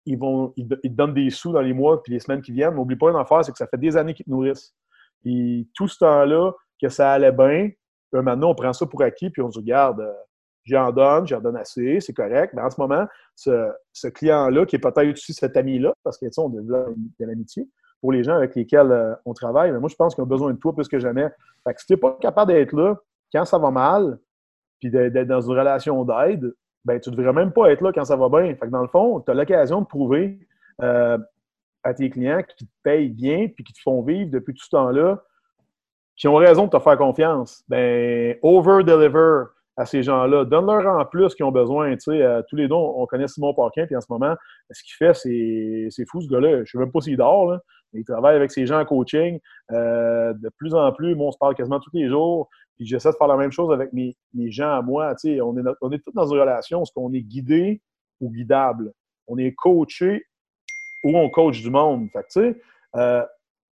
[0.06, 2.74] ils, vont, ils, te donnent des sous dans les mois puis les semaines qui viennent.
[2.74, 4.74] N'oublie pas une affaire, c'est que ça fait des années qu'ils te nourrissent.
[5.22, 7.70] Puis tout ce temps-là, que ça allait bien,
[8.12, 10.12] maintenant, on prend ça pour acquis puis on se regarde, euh,
[10.64, 12.54] j'en donne, j'en donne assez, c'est correct.
[12.54, 16.40] Mais en ce moment, ce, client-là, qui est peut-être aussi cet ami-là, parce que, tu
[16.40, 17.68] on développe de l'amitié,
[18.00, 20.52] pour les gens avec lesquels euh, on travaille, mais moi, je pense qu'ils ont besoin
[20.52, 21.28] de toi plus que jamais.
[21.64, 22.96] Fait que si tu n'es pas capable d'être là
[23.32, 24.18] quand ça va mal,
[24.78, 28.04] puis d'être dans une relation d'aide, ben tu ne devrais même pas être là quand
[28.04, 28.54] ça va bien.
[28.54, 30.38] Fait que dans le fond, tu as l'occasion de prouver
[30.82, 31.18] euh,
[31.82, 34.70] à tes clients qui te payent bien puis qui te font vivre depuis tout ce
[34.70, 35.22] temps-là,
[36.16, 37.64] qui ont raison de te faire confiance.
[37.68, 39.44] Ben, over-deliver
[39.76, 40.44] à ces gens-là.
[40.44, 41.96] Donne-leur en plus qu'ils ont besoin.
[42.08, 44.34] Euh, tous les deux, on connaît Simon Parkin, puis en ce moment,
[44.70, 46.56] ce qu'il fait, c'est fou, ce gars-là.
[46.56, 47.60] Je ne sais même pas s'il dort, là.
[47.92, 49.40] Il travaille avec ses gens en coaching.
[49.72, 52.48] Euh, de plus en plus, moi, on se parle quasiment tous les jours.
[52.76, 54.16] Puis j'essaie de faire la même chose avec mes,
[54.50, 55.14] gens à moi.
[55.16, 56.82] Tu sais, on est, on est tous dans une relation.
[56.82, 57.80] Est-ce qu'on est guidé
[58.20, 58.92] ou guidable?
[59.26, 60.24] On est coaché
[61.04, 62.08] ou on coach du monde?
[62.12, 62.60] Fait tu sais,
[62.96, 63.24] euh,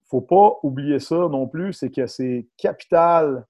[0.10, 3.46] faut pas oublier ça non plus, c'est que c'est capital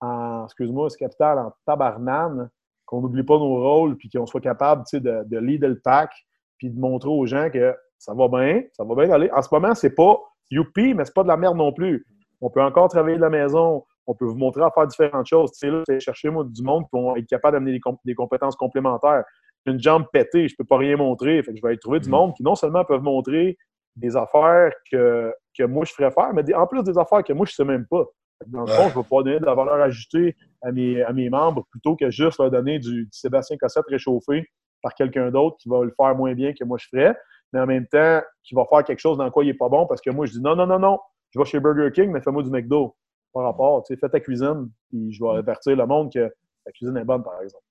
[0.00, 2.50] en, excuse-moi, c'est capital en tabarnane,
[2.86, 6.10] qu'on n'oublie pas nos rôles, puis qu'on soit capable de, de leader le pack,
[6.58, 9.30] puis de montrer aux gens que ça va bien, ça va bien aller.
[9.30, 10.18] En ce moment, c'est pas
[10.50, 12.06] youpi, mais c'est pas de la merde non plus.
[12.40, 15.52] On peut encore travailler de la maison, on peut vous montrer à faire différentes choses.
[15.52, 18.56] Tu sais, là, c'est chercher moi, du monde qui vont être capable d'amener des, compétences
[18.56, 19.24] complémentaires.
[19.66, 21.42] Une jambe pétée, je peux pas rien montrer.
[21.42, 22.12] Fait que je vais aller trouver du mm.
[22.12, 23.58] monde qui non seulement peuvent montrer
[23.96, 27.44] des affaires que, que moi je ferais faire, mais en plus des affaires que moi
[27.44, 28.06] je sais même pas.
[28.46, 31.28] Dans le fond, je vais pouvoir donner de la valeur ajoutée à mes, à mes
[31.28, 34.46] membres plutôt que juste leur donner du, Sébastien Cossette réchauffé
[34.82, 37.14] par quelqu'un d'autre qui va le faire moins bien que moi je ferais,
[37.52, 39.86] mais en même temps, qui va faire quelque chose dans quoi il n'est pas bon
[39.86, 40.98] parce que moi je dis non, non, non, non,
[41.30, 42.96] je vais chez Burger King, mais fais-moi du McDo.
[43.32, 46.28] Par rapport, tu sais, fais ta cuisine, puis je vais avertir le monde que
[46.64, 47.62] ta cuisine est bonne, par exemple.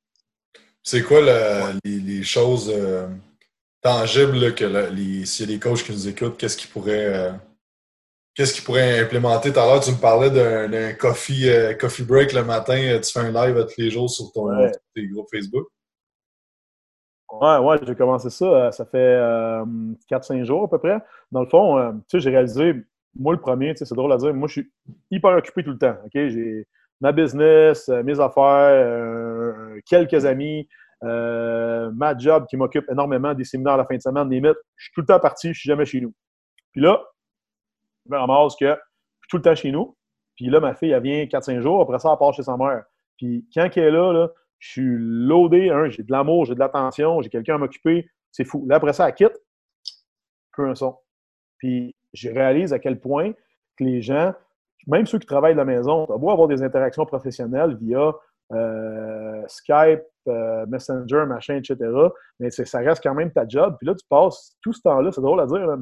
[0.83, 1.19] C'est quoi
[1.83, 3.07] les, choses euh,
[3.81, 4.65] tangibles que
[5.25, 7.13] s'il y a des coachs qui nous écoutent, qu'est-ce qu'ils pourraient.
[7.13, 7.31] Euh,
[8.33, 9.51] qu'est-ce qu'ils pourraient implémenter?
[9.51, 12.99] Tout à l'heure, tu me parlais d'un coffee, euh, coffee break le matin.
[13.03, 14.47] Tu fais un live tous les jours sur ton
[14.95, 15.67] tes groupes Facebook.
[17.31, 18.45] Ouais, ouais, j'ai commencé ça.
[18.45, 19.17] Euh, ça fait
[20.09, 20.99] 4-5 jours à peu près.
[21.31, 22.73] Dans le fond, tu sais, j'ai réalisé,
[23.15, 24.71] moi le premier, c'est drôle à dire, moi je suis
[25.11, 25.95] hyper occupé tout le temps.
[26.13, 26.67] J'ai
[27.01, 30.67] ma business, mes affaires, quelques amis,
[31.01, 34.57] ma job qui m'occupe énormément, des séminaires à la fin de semaine, des mythes.
[34.75, 36.13] Je suis tout le temps parti, je suis jamais chez nous.
[36.71, 37.01] Puis là,
[38.05, 39.95] je me ramasse que je suis tout le temps chez nous.
[40.35, 41.81] Puis là, ma fille, elle vient 4-5 jours.
[41.81, 42.83] Après ça, elle part chez sa mère.
[43.17, 45.71] Puis quand elle est là, je suis loadé.
[45.89, 48.09] j'ai de l'amour, j'ai de l'attention, j'ai quelqu'un à m'occuper.
[48.31, 48.65] C'est fou.
[48.67, 49.37] Là, après ça, elle quitte.
[50.51, 50.95] Plus un son.
[51.57, 53.31] Puis je réalise à quel point
[53.77, 54.33] que les gens,
[54.87, 58.13] même ceux qui travaillent de la maison, tu beau avoir des interactions professionnelles via
[58.51, 61.77] euh, Skype, euh, Messenger, machin, etc.
[62.39, 63.75] Mais ça reste quand même ta job.
[63.77, 65.77] Puis là, tu passes tout ce temps-là, c'est drôle à dire,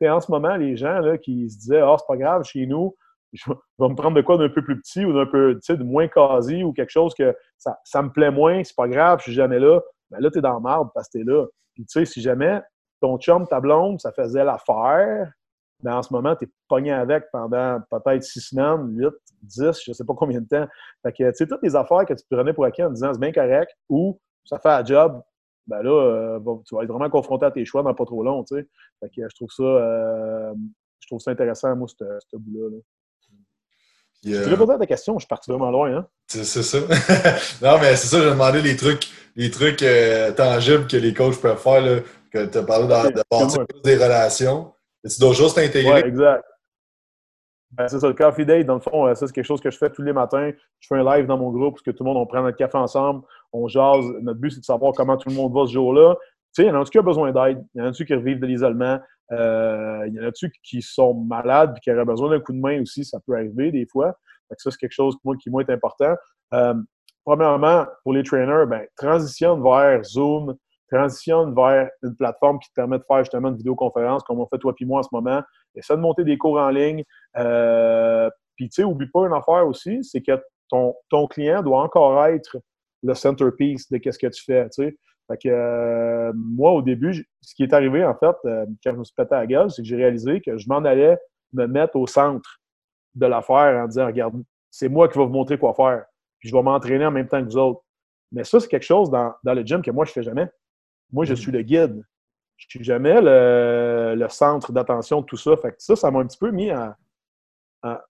[0.00, 2.66] mais en ce moment, les gens là, qui se disaient Ah, c'est pas grave, chez
[2.66, 2.96] nous,
[3.32, 6.08] je vais me prendre de quoi d'un peu plus petit ou d'un peu de moins
[6.08, 9.32] quasi ou quelque chose que ça, ça me plaît moins, c'est pas grave, je suis
[9.32, 9.80] jamais là.
[10.10, 11.46] Ben là, tu es dans le marde parce que tu es là.
[11.74, 12.60] Puis tu sais, si jamais
[13.00, 15.32] ton chum, ta blonde, ça faisait l'affaire,
[15.82, 19.92] ben en ce moment, tu es pogné avec pendant peut-être six semaines, huit, dix, je
[19.92, 20.66] sais pas combien de temps.
[21.02, 23.20] Fait que, tu sais, toutes les affaires que tu prenais pour acquis en disant c'est
[23.20, 25.22] bien correct ou ça fait un job,
[25.66, 28.44] ben là, euh, tu vas être vraiment confronté à tes choix dans pas trop long,
[28.44, 28.68] tu sais.
[29.00, 30.54] Fait que je trouve ça, euh,
[31.00, 32.76] je trouve ça intéressant, moi, ce bout-là.
[34.22, 36.06] Tu veux poser ta question, je suis parti vraiment loin, hein?
[36.26, 36.78] C'est ça.
[37.62, 41.40] non, mais c'est ça, j'ai demandé les trucs, les trucs euh, tangibles que les coachs
[41.40, 44.72] peuvent faire, là, que tu as parlé de, de bâtir des relations.
[45.08, 46.02] tu dois juste t'intégrer.
[46.02, 46.44] Ouais, exact.
[47.72, 49.70] Ben, c'est ça, le coffee date, dans le fond, euh, ça, c'est quelque chose que
[49.70, 50.50] je fais tous les matins.
[50.80, 52.56] Je fais un live dans mon groupe parce que tout le monde, on prend notre
[52.56, 54.04] café ensemble, on jase.
[54.22, 56.16] Notre but, c'est de savoir comment tout le monde va ce jour-là.
[56.52, 58.12] Tu sais, il y en a qui a besoin d'aide, il y en a qui
[58.12, 58.98] revivent de l'isolement,
[59.32, 60.30] euh, il y en a
[60.62, 63.70] qui sont malades et qui auraient besoin d'un coup de main aussi, ça peut arriver
[63.70, 64.16] des fois.
[64.56, 66.14] ça, c'est quelque chose moi, qui, moi, est important.
[66.54, 66.74] Euh,
[67.24, 70.56] premièrement, pour les trainers, ben, transitionne vers Zoom,
[70.90, 74.58] transitionne vers une plateforme qui te permet de faire justement une vidéoconférence comme on fait
[74.58, 75.42] toi et moi en ce moment.
[75.76, 77.04] Essaie de monter des cours en ligne.
[77.36, 80.32] Euh, puis, tu sais, oublie pas une affaire aussi, c'est que
[80.68, 82.58] ton, ton client doit encore être
[83.02, 84.68] le centerpiece de qu'est-ce que tu fais.
[85.30, 88.96] Fait que euh, moi, au début, ce qui est arrivé, en fait, euh, quand je
[88.96, 91.16] me suis pété à la gueule, c'est que j'ai réalisé que je m'en allais
[91.52, 92.60] me mettre au centre
[93.14, 96.04] de l'affaire en disant, regarde, c'est moi qui vais vous montrer quoi faire.
[96.38, 97.80] puis je vais m'entraîner en même temps que vous autres.
[98.32, 100.48] Mais ça, c'est quelque chose dans, le gym que moi, je ne fais jamais.
[101.12, 101.36] Moi, je mm.
[101.36, 102.04] suis le guide.
[102.56, 105.56] Je ne suis jamais le, centre d'attention de tout ça.
[105.56, 106.96] Fait que ça, ça m'a un petit peu mis à,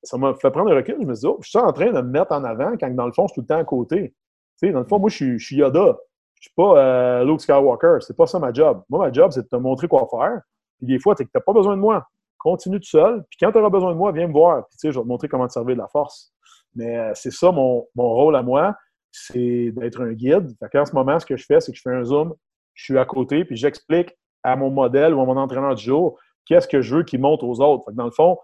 [0.03, 0.97] ça m'a fait prendre un recul.
[1.01, 2.91] Je me suis dit, oh, je suis en train de me mettre en avant quand
[2.95, 4.15] dans le fond, je suis tout le temps à côté.
[4.59, 5.99] Tu sais, dans le fond, moi, je suis, Yoda.
[6.41, 7.99] Je suis pas euh, Luke Skywalker.
[8.01, 8.83] C'est pas ça ma job.
[8.89, 10.41] Moi, ma job, c'est de te montrer quoi faire.
[10.79, 12.07] Puis des fois, tu n'as pas besoin de moi.
[12.39, 13.23] Continue tout seul.
[13.29, 14.67] Puis quand tu auras besoin de moi, viens me voir.
[14.69, 16.33] Puis tu sais, je vais te montrer comment te servir de la force.
[16.75, 18.75] Mais euh, c'est ça mon, rôle à moi,
[19.13, 20.57] c'est d'être un guide.
[20.75, 22.35] En ce moment, ce que je fais, c'est que je fais un zoom,
[22.75, 26.19] je suis à côté, puis j'explique à mon modèle ou à mon entraîneur du jour
[26.47, 27.85] qu'est-ce que je veux qu'il montre aux autres.
[27.87, 28.39] Fait dans le fond,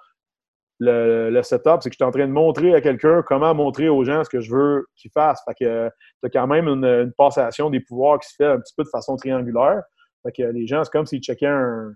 [0.79, 4.05] le, setup, c'est que je suis en train de montrer à quelqu'un comment montrer aux
[4.05, 5.43] gens ce que je veux qu'ils fassent.
[5.47, 5.89] Fait que
[6.23, 8.89] tu as quand même une, passation des pouvoirs qui se fait un petit peu de
[8.89, 9.83] façon triangulaire.
[10.23, 11.95] Fait que les gens, c'est comme s'ils checkaient un,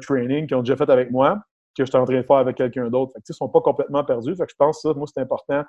[0.00, 1.38] training qu'ils ont déjà fait avec moi,
[1.76, 3.12] que je suis en train de faire avec quelqu'un d'autre.
[3.12, 4.34] Fait que, ils ne sont pas complètement perdus.
[4.36, 5.62] Fait que je pense que ça, moi, c'est important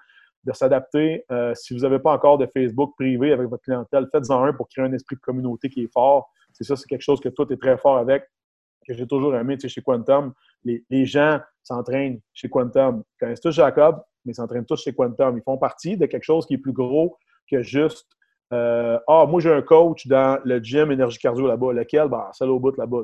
[0.46, 1.26] de s'adapter.
[1.32, 4.70] Euh, si vous n'avez pas encore de Facebook privé avec votre clientèle, faites-en un pour
[4.70, 6.32] créer un esprit de communauté qui est fort.
[6.54, 8.24] C'est ça, c'est quelque chose que toi, tu es très fort avec
[8.88, 10.34] que j'ai toujours aimé chez Quantum.
[10.64, 13.04] Les, gens s'entraînent chez Quantum.
[13.16, 15.38] Ils connaissent tous Jacob, mais ils s'entraînent tous chez Quantum.
[15.38, 17.18] Ils font partie de quelque chose qui est plus gros
[17.50, 18.08] que juste
[18.54, 21.74] euh, Ah, moi j'ai un coach dans le gym énergie cardio là-bas.
[21.74, 22.08] Lequel?
[22.10, 23.04] Ben, celle au bout là-bas.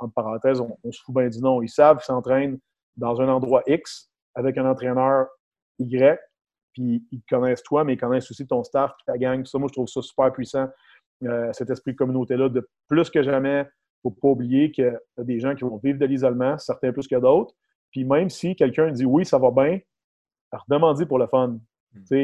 [0.00, 1.62] Entre parenthèses, on, se fout bien du nom.
[1.62, 2.58] Ils savent qu'ils s'entraînent
[2.96, 5.26] dans un endroit X avec un entraîneur
[5.78, 6.18] Y.
[6.72, 9.44] Puis ils connaissent toi, mais ils connaissent aussi ton staff, ta gang.
[9.44, 10.68] ça, moi, je trouve ça super puissant.
[11.24, 13.68] Euh, cet esprit de communauté-là, de plus que jamais,
[14.02, 17.06] faut pas oublier qu'il y a des gens qui vont vivre de l'isolement, certains plus
[17.06, 17.54] que d'autres.
[17.90, 19.80] Puis même si quelqu'un dit oui, ça va bien,
[20.52, 21.58] redemandez pour le fun.
[21.94, 22.14] Hmm.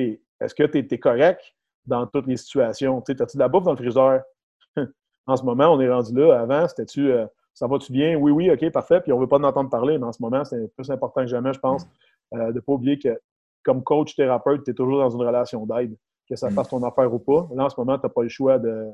[0.40, 1.40] Est-ce que tu es, correct
[1.86, 2.98] dans toutes les situations?
[2.98, 4.22] As-tu de la bouffe dans le friseur?
[5.26, 6.40] en ce moment, on est rendu là.
[6.40, 8.16] Avant, c'était-tu euh, ça va-tu bien?
[8.16, 9.00] Oui, oui, OK, parfait.
[9.00, 11.22] Puis on ne veut pas en entendre parler, mais en ce moment, c'est plus important
[11.22, 12.38] que jamais, je pense, hmm.
[12.38, 13.18] euh, de ne pas oublier que
[13.62, 15.96] comme coach thérapeute, tu es toujours dans une relation d'aide,
[16.28, 16.54] que ça hmm.
[16.54, 17.48] fasse ton affaire ou pas.
[17.54, 18.90] Là, en ce moment, tu n'as pas le choix de,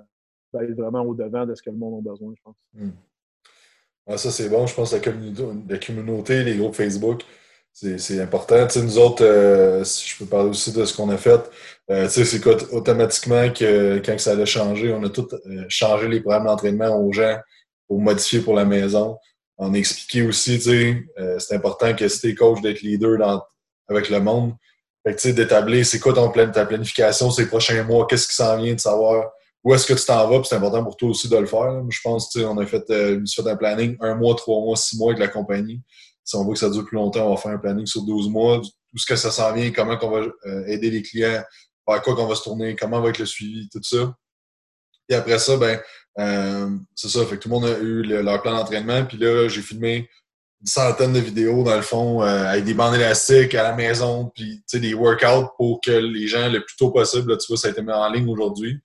[0.53, 2.57] d'aller vraiment au-devant de ce que le monde a besoin, je pense.
[2.75, 4.17] Hmm.
[4.17, 4.67] ça, c'est bon.
[4.67, 5.11] Je pense que
[5.69, 7.23] la communauté, les groupes Facebook,
[7.73, 8.67] c'est important.
[8.77, 11.41] nous autres, euh, si je peux parler aussi de ce qu'on a fait,
[11.91, 16.47] euh, c'est qu'automatiquement, que, quand ça allait changer, on a tout euh, changé les programmes
[16.47, 17.39] d'entraînement aux gens
[17.89, 19.17] pour modifier pour la maison.
[19.57, 23.43] On a expliqué aussi, c'est important que si t'es coach, d'être leader dans,
[23.89, 24.55] avec le monde.
[25.05, 29.31] d'établir c'est quoi ta planification ces prochains mois, qu'est-ce qui s'en vient, de savoir
[29.63, 31.83] où est-ce que tu t'en vas, c'est important pour toi aussi de le faire.
[31.89, 35.13] Je pense on a fait, euh, fait un planning un mois, trois mois, six mois
[35.13, 35.83] avec la compagnie.
[36.25, 38.29] Si on veut que ça dure plus longtemps, on va faire un planning sur 12
[38.31, 41.43] mois, tout ce que ça s'en vient, comment on va euh, aider les clients,
[41.85, 44.15] par quoi qu'on va se tourner, comment va être le suivi, tout ça.
[45.09, 45.81] Et après ça, ben,
[46.19, 49.05] euh, c'est ça, fait que tout le monde a eu leur plan d'entraînement.
[49.05, 50.09] Puis là, j'ai filmé
[50.61, 54.31] une centaine de vidéos, dans le fond, euh, avec des bandes élastiques à la maison,
[54.35, 57.71] puis des workouts pour que les gens, le plus tôt possible, tu vois, ça a
[57.71, 58.79] été mis en ligne aujourd'hui.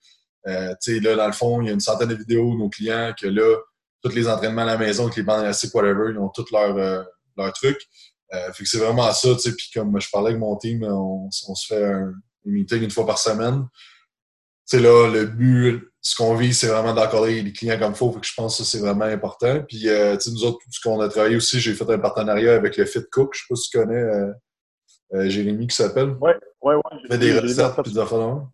[0.48, 3.14] Euh, là, dans le fond, il y a une centaine de vidéos de nos clients
[3.20, 3.56] que là,
[4.04, 6.78] tous les entraînements à la maison, avec les bandes élastiques, whatever, ils ont tous leurs
[6.78, 7.04] euh,
[7.38, 7.82] leur trucs.
[8.34, 9.56] Euh, fait que c'est vraiment ça, tu sais.
[9.56, 12.14] Puis comme je parlais avec mon team, on, se fait un,
[12.46, 13.68] meeting une fois par semaine.
[14.68, 17.98] Tu sais, là, le but, ce qu'on vit, c'est vraiment d'accorder les clients comme il
[17.98, 18.12] faut.
[18.12, 19.64] Fait que je pense que ça, c'est vraiment important.
[19.68, 22.00] Puis, euh, tu sais, nous autres, tout ce qu'on a travaillé aussi, j'ai fait un
[22.00, 23.34] partenariat avec le Fit Cook.
[23.34, 26.16] Je sais pas si tu connais Jérémy qui s'appelle.
[26.22, 26.32] Oui,
[26.62, 27.00] oui, oui.
[27.04, 28.48] Il fait des recettes, puis des affaires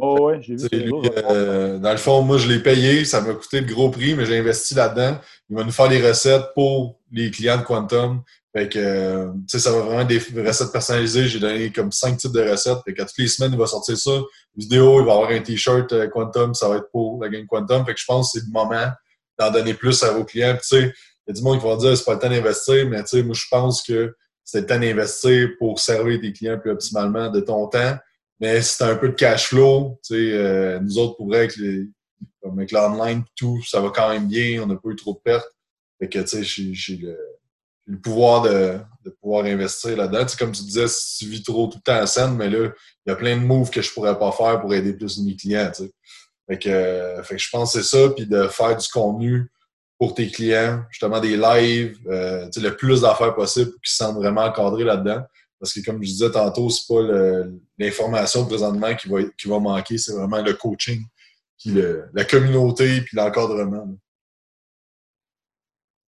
[0.00, 0.92] Oh, ouais, j'ai vu.
[1.30, 3.04] Euh, dans le fond, moi, je l'ai payé.
[3.04, 5.18] Ça m'a coûté le gros prix, mais j'ai investi là-dedans.
[5.48, 8.22] Il va nous faire les recettes pour les clients de Quantum.
[8.56, 11.28] Fait que, euh, tu sais, ça va vraiment des recettes personnalisées.
[11.28, 12.78] J'ai donné comme cinq types de recettes.
[12.84, 14.10] Fait que toutes les semaines, il va sortir ça.
[14.56, 16.54] vidéo, il va avoir un t-shirt euh, Quantum.
[16.54, 17.86] Ça va être pour la gang Quantum.
[17.86, 18.90] Fait que je pense que c'est le moment
[19.38, 20.56] d'en donner plus à vos clients.
[20.56, 22.88] tu sais, il y a du monde qui va dire c'est pas le temps d'investir,
[22.88, 26.58] mais tu sais, moi, je pense que c'est le temps d'investir pour servir tes clients
[26.58, 27.96] plus optimalement de ton temps
[28.44, 29.98] mais c'est un peu de cash flow.
[30.10, 31.52] Euh, nous autres, pour avec,
[32.44, 34.62] avec l'online, tout, ça va quand même bien.
[34.62, 35.48] On n'a pas eu trop de pertes.
[35.98, 37.18] Que, tu sais, j'ai le,
[37.86, 40.26] le, pouvoir de, de pouvoir investir là-dedans.
[40.38, 42.68] comme tu disais, si tu vis trop tout le temps à scène, mais là,
[43.06, 45.36] il y a plein de moves que je pourrais pas faire pour aider plus mes
[45.36, 46.68] clients, tu sais.
[46.68, 49.50] Euh, je pense que c'est ça, puis de faire du contenu
[49.98, 54.16] pour tes clients, justement des lives, euh, le plus d'affaires possible pour qu'ils se sentent
[54.16, 55.22] vraiment encadrés là-dedans.
[55.64, 57.00] Parce que comme je disais tantôt, c'est pas
[57.78, 61.00] l'information présentement qui va, qui va manquer, c'est vraiment le coaching,
[61.58, 61.74] puis
[62.12, 63.96] la communauté, puis l'encadrement.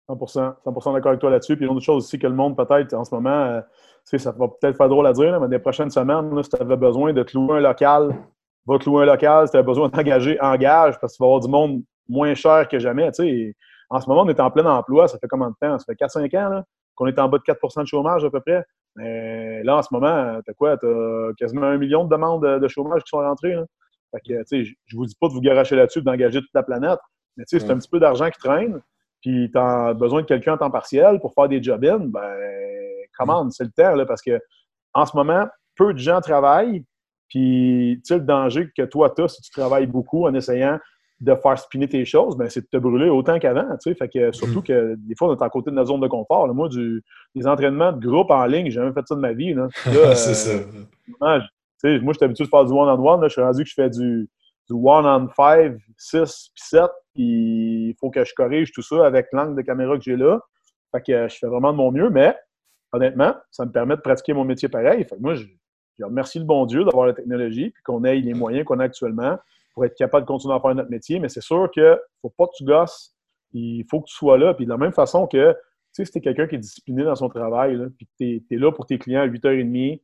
[0.06, 1.56] 100%, 100% d'accord avec toi là-dessus.
[1.56, 3.60] Puis une autre chose aussi que le monde, peut-être, en ce moment, euh,
[4.04, 7.14] ça va peut-être faire drôle à dire, mais des prochaines semaines, si tu avais besoin
[7.14, 8.14] de te louer un local,
[8.66, 9.46] va te louer un local.
[9.46, 12.68] Si tu as besoin d'engager, engage, parce que tu vas avoir du monde moins cher
[12.68, 13.10] que jamais.
[13.88, 15.08] En ce moment, on est en plein emploi.
[15.08, 15.78] Ça fait combien de temps?
[15.78, 16.62] Ça fait 4-5 ans
[16.94, 18.64] qu'on est en bas de 4% de chômage à peu près.
[18.98, 20.76] Mais là, en ce moment, t'as quoi?
[20.76, 23.56] T'as quasiment un million de demandes de, chômage qui sont rentrées.
[24.10, 26.64] Fait que, tu sais, je vous dis pas de vous garacher là-dessus, d'engager toute la
[26.64, 26.98] planète,
[27.36, 28.80] mais tu sais, c'est un petit peu d'argent qui traîne,
[29.20, 32.34] puis tu as besoin de quelqu'un en temps partiel pour faire des job-in, ben,
[33.16, 34.40] commande, c'est le temps, là, parce que
[34.94, 36.84] en ce moment, peu de gens travaillent,
[37.28, 40.78] puis tu sais, le danger que toi, tu as si tu travailles beaucoup en essayant
[41.20, 43.64] de faire spinner tes choses, ben, c'est de te brûler autant qu'avant.
[43.82, 44.64] Tu sais, fait que, surtout mm.
[44.64, 46.46] que des fois, on est à côté de notre zone de confort.
[46.54, 47.02] Moi, du,
[47.34, 49.54] des entraînements de groupe en ligne, j'ai jamais fait ça de ma vie.
[50.14, 50.58] c'est ça.
[51.22, 51.40] Euh,
[51.78, 53.22] sais, moi, je suis habitué de faire du one-on-one.
[53.24, 54.28] je suis rendu que je fais du,
[54.68, 59.56] du one-on-five, six, puis sept, puis il faut que je corrige tout ça avec l'angle
[59.56, 60.40] de caméra que j'ai là.
[60.92, 62.36] Fait que je fais vraiment de mon mieux, mais
[62.92, 65.04] honnêtement, ça me permet de pratiquer mon métier pareil.
[65.04, 65.46] Fait que moi, je,
[66.00, 69.36] remercie le bon Dieu d'avoir la technologie, puis qu'on ait les moyens qu'on a actuellement
[69.78, 71.20] pour être capable de continuer à faire notre métier.
[71.20, 73.14] Mais c'est sûr qu'il ne faut pas que tu gosses.
[73.52, 74.52] Il faut que tu sois là.
[74.52, 75.56] Puis de la même façon que,
[75.94, 78.42] tu si tu es quelqu'un qui est discipliné dans son travail, là, puis que tu
[78.50, 80.00] es, là pour tes clients à 8h30,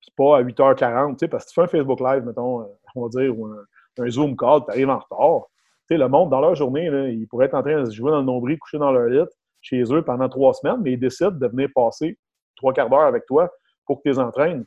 [0.00, 2.66] puis pas à 8h40, tu sais, parce que tu fais un Facebook Live, mettons, euh,
[2.96, 5.46] on va dire, ou un, Zoom call, tu arrives en retard.
[5.88, 8.10] Tu sais, le monde, dans leur journée, ils pourraient être en train de se jouer
[8.10, 9.30] dans le nombril, coucher dans leur lit,
[9.60, 12.18] chez eux pendant trois semaines, mais ils décident de venir passer
[12.56, 13.48] trois quarts d'heure avec toi
[13.86, 14.64] pour que tu les entraînes.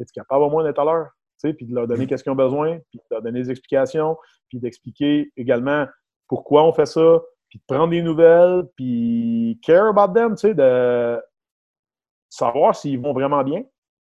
[0.00, 1.10] Es capable au moins d'être à l'heure?
[1.42, 2.16] Puis de leur donner mm-hmm.
[2.16, 4.16] ce qu'ils ont besoin, puis de leur donner des explications,
[4.48, 5.86] puis d'expliquer également
[6.28, 10.54] pourquoi on fait ça, puis de prendre des nouvelles, puis care about them, tu sais,
[10.54, 11.20] de
[12.28, 13.64] savoir s'ils vont vraiment bien,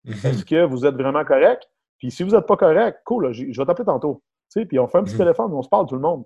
[0.05, 0.27] Mm-hmm.
[0.27, 1.69] Est-ce que vous êtes vraiment correct?
[1.97, 4.23] Puis si vous n'êtes pas correct, cool, je vais t'appeler tantôt.
[4.53, 5.17] puis on fait un petit mm-hmm.
[5.17, 6.25] téléphone, on se parle tout le monde.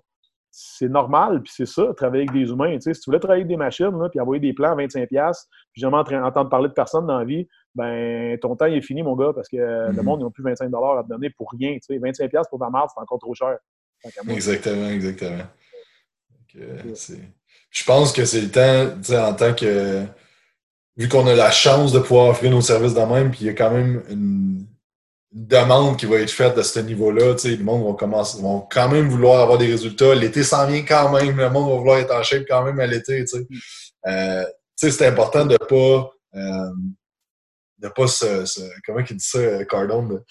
[0.58, 2.78] C'est normal, puis c'est ça, travailler avec des humains.
[2.80, 5.32] si tu voulais travailler avec des machines, puis envoyer des plans à 25$,
[5.70, 9.16] puis jamais entendre parler de personne dans la vie, ben ton temps est fini, mon
[9.16, 10.02] gars, parce que le mm-hmm.
[10.02, 11.76] monde, ils n'ont plus 25$ à te donner pour rien.
[11.76, 13.58] 25$ pour ta marque, c'est encore trop cher.
[14.30, 15.44] Exactement, exactement.
[16.54, 20.04] je pense que c'est le temps, en tant que
[20.96, 23.50] vu qu'on a la chance de pouvoir offrir nos services de même, puis il y
[23.50, 24.66] a quand même une
[25.36, 27.34] demande qui va être faite de ce niveau-là.
[27.44, 30.14] Le monde va commencer, vont quand même vouloir avoir des résultats.
[30.14, 31.36] L'été s'en vient quand même.
[31.36, 33.22] Le monde va vouloir être en shape quand même à l'été.
[34.06, 34.44] Euh,
[34.76, 36.70] c'est important de pas euh,
[37.78, 38.44] de pas se,
[38.86, 40.22] comment il dit ça, Cardone?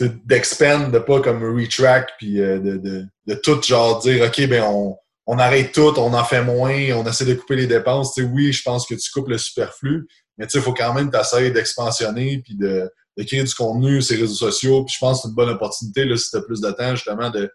[0.00, 4.62] d'expand, de pas comme retract, puis euh, de, de, de, tout genre dire OK, ben
[4.62, 8.16] on, on arrête tout, on en fait moins, on essaie de couper les dépenses.
[8.18, 10.06] oui, je pense que tu coupes le superflu,
[10.36, 14.22] mais il faut quand même t'essayer d'expansionner puis de, de, créer du contenu sur les
[14.22, 14.84] réseaux sociaux.
[14.84, 16.94] Puis je pense que c'est une bonne opportunité là, si tu as plus de temps,
[16.94, 17.50] justement, de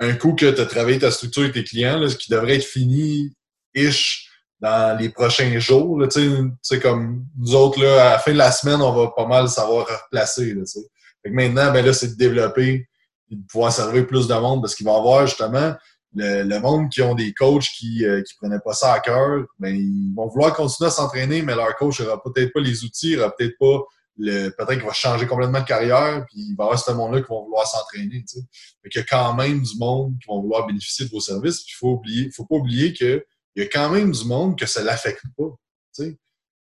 [0.00, 2.56] un coup que tu as travaillé ta structure et tes clients, là, ce qui devrait
[2.56, 3.32] être fini
[3.74, 4.28] ish
[4.60, 6.02] dans les prochains jours.
[6.08, 6.28] Tu
[6.62, 9.48] sais, comme nous autres, là, à la fin de la semaine, on va pas mal
[9.48, 10.54] savoir replacer.
[10.54, 12.88] Là, fait que maintenant, ben là, c'est de développer
[13.30, 15.74] et de pouvoir servir plus de monde parce qu'il va y avoir justement
[16.14, 19.74] le, monde qui ont des coachs qui ne euh, prenaient pas ça à cœur, ben,
[19.74, 23.34] ils vont vouloir continuer à s'entraîner, mais leur coach n'aura peut-être pas les outils, n'aura
[23.34, 23.80] peut-être pas le.
[24.16, 27.28] Peut-être qu'il va changer complètement de carrière, puis il va y avoir ce monde-là qui
[27.28, 28.24] vont vouloir s'entraîner.
[28.28, 28.38] Tu
[28.84, 31.64] il y a quand même du monde qui vont vouloir bénéficier de vos services.
[31.68, 33.22] Il faut oublier, faut pas oublier qu'il
[33.56, 35.50] y a quand même du monde que ça ne l'affecte pas.
[35.94, 36.16] Tu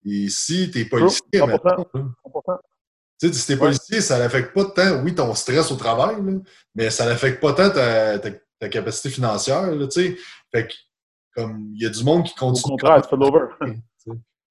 [0.06, 1.86] Et si tu es policier, maintenant,
[3.20, 6.16] tu sais, si t'es policier, ça n'affecte pas tant, oui, ton stress au travail,
[6.74, 10.16] mais ça n'affecte pas tant ta, ta capacité financière, tu sais.
[10.52, 10.74] Fait que,
[11.34, 12.74] comme, il y a du monde qui continue.
[12.74, 13.46] Au contraire, tu fais l'over.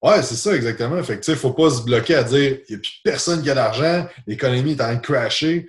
[0.02, 1.02] ouais, c'est ça, exactement.
[1.02, 3.54] Fait que, faut pas se bloquer à dire, il n'y a plus personne qui a
[3.54, 5.68] d'argent, l'économie est en train de crasher.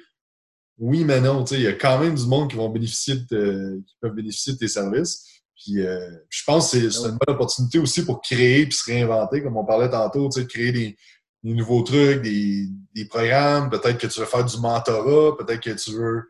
[0.77, 3.15] Oui, mais non, tu sais, il y a quand même du monde qui vont bénéficier
[3.29, 5.25] de, qui peuvent bénéficier de tes services.
[5.55, 9.43] Puis, euh, je pense que c'est une bonne opportunité aussi pour créer puis se réinventer,
[9.43, 10.97] comme on parlait tantôt, tu sais, créer des,
[11.43, 13.69] des nouveaux trucs, des, des programmes.
[13.69, 16.23] Peut-être que tu veux faire du mentorat, peut-être que tu veux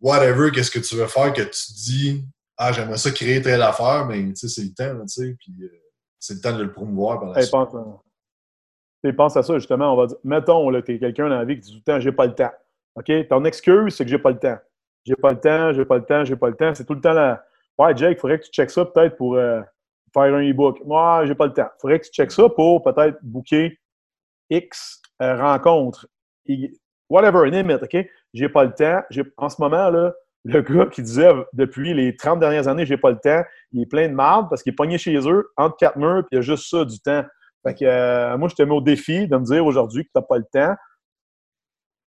[0.00, 2.24] whatever, qu'est-ce que tu veux faire, que tu dis,
[2.56, 5.52] ah, j'aimerais ça créer telle affaire, mais tu sais, c'est le temps, tu sais, puis
[5.62, 5.83] euh,
[6.24, 7.52] c'est le temps de le promouvoir par la suite.
[7.52, 9.12] Pense, à...
[9.12, 11.60] pense à ça, justement, on va dire, mettons, là, t'es quelqu'un dans la vie qui
[11.60, 12.52] dit tout le temps, j'ai pas le temps.
[12.94, 13.28] OK?
[13.28, 14.56] Ton excuse, c'est que j'ai pas le temps.
[15.04, 16.74] J'ai pas le temps, j'ai pas le temps, j'ai pas le temps.
[16.74, 17.44] C'est tout le temps là.
[17.78, 19.60] Ouais, Jake, il faudrait que tu checkes ça peut-être pour euh,
[20.14, 20.80] faire un e-book.
[20.86, 21.68] Moi, j'ai pas le temps.
[21.76, 23.76] Il faudrait que tu checkes ça pour peut-être booker
[24.48, 26.06] X euh, rencontres.
[27.10, 28.06] Whatever, name it, OK?
[28.32, 29.02] j'ai pas le temps.
[29.36, 33.10] En ce moment, là, le gars qui disait depuis les 30 dernières années, j'ai pas
[33.10, 33.42] le temps,
[33.74, 36.28] il est plein de marde parce qu'il est pogné chez eux, entre quatre murs, puis
[36.32, 37.24] il y a juste ça du temps.
[37.66, 40.18] Fait que euh, moi, je te mets au défi de me dire aujourd'hui que tu
[40.18, 40.74] n'as pas le temps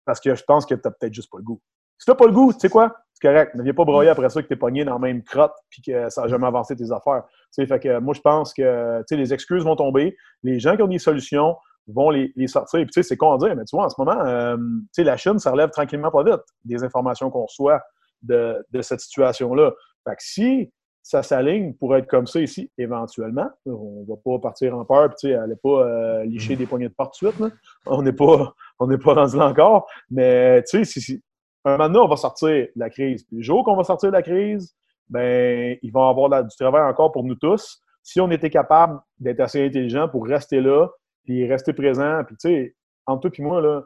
[0.05, 1.61] parce que je pense que tu n'as peut-être juste pas le goût.
[1.97, 2.95] Si tu n'as pas le goût, tu sais quoi?
[3.13, 3.55] C'est correct.
[3.55, 5.81] Ne viens pas broyer après ça que tu es pogné dans la même crotte puis
[5.81, 7.23] que ça n'a jamais avancé tes affaires.
[7.55, 10.15] fait que moi, je pense que les excuses vont tomber.
[10.43, 11.57] Les gens qui ont des solutions,
[11.87, 12.79] vont les, sortir.
[12.81, 14.57] Puis, tu sais, c'est con à dire, mais tu vois, en ce moment, euh,
[14.97, 17.81] la Chine, ça relève tranquillement pas vite des informations qu'on reçoit
[18.21, 19.71] de, cette situation-là.
[20.07, 20.73] Fait que si,
[21.07, 23.49] ça s'aligne pour être comme ça ici, éventuellement.
[23.65, 26.57] On ne va pas partir en peur et aller pas euh, licher mm.
[26.57, 27.53] des poignées de porte tout de suite.
[27.85, 29.87] On n'est pas, on pas rendu là encore.
[30.11, 31.23] Mais tu sais, si,
[31.63, 33.23] un moment donné, on va sortir de la crise.
[33.23, 34.75] Puis le jour qu'on va sortir de la crise,
[35.07, 37.81] ben, il va y avoir du travail encore pour nous tous.
[38.03, 40.89] Si on était capable d'être assez intelligent pour rester là,
[41.23, 43.83] puis rester présent, puis tu sais, entre toi et moi, là,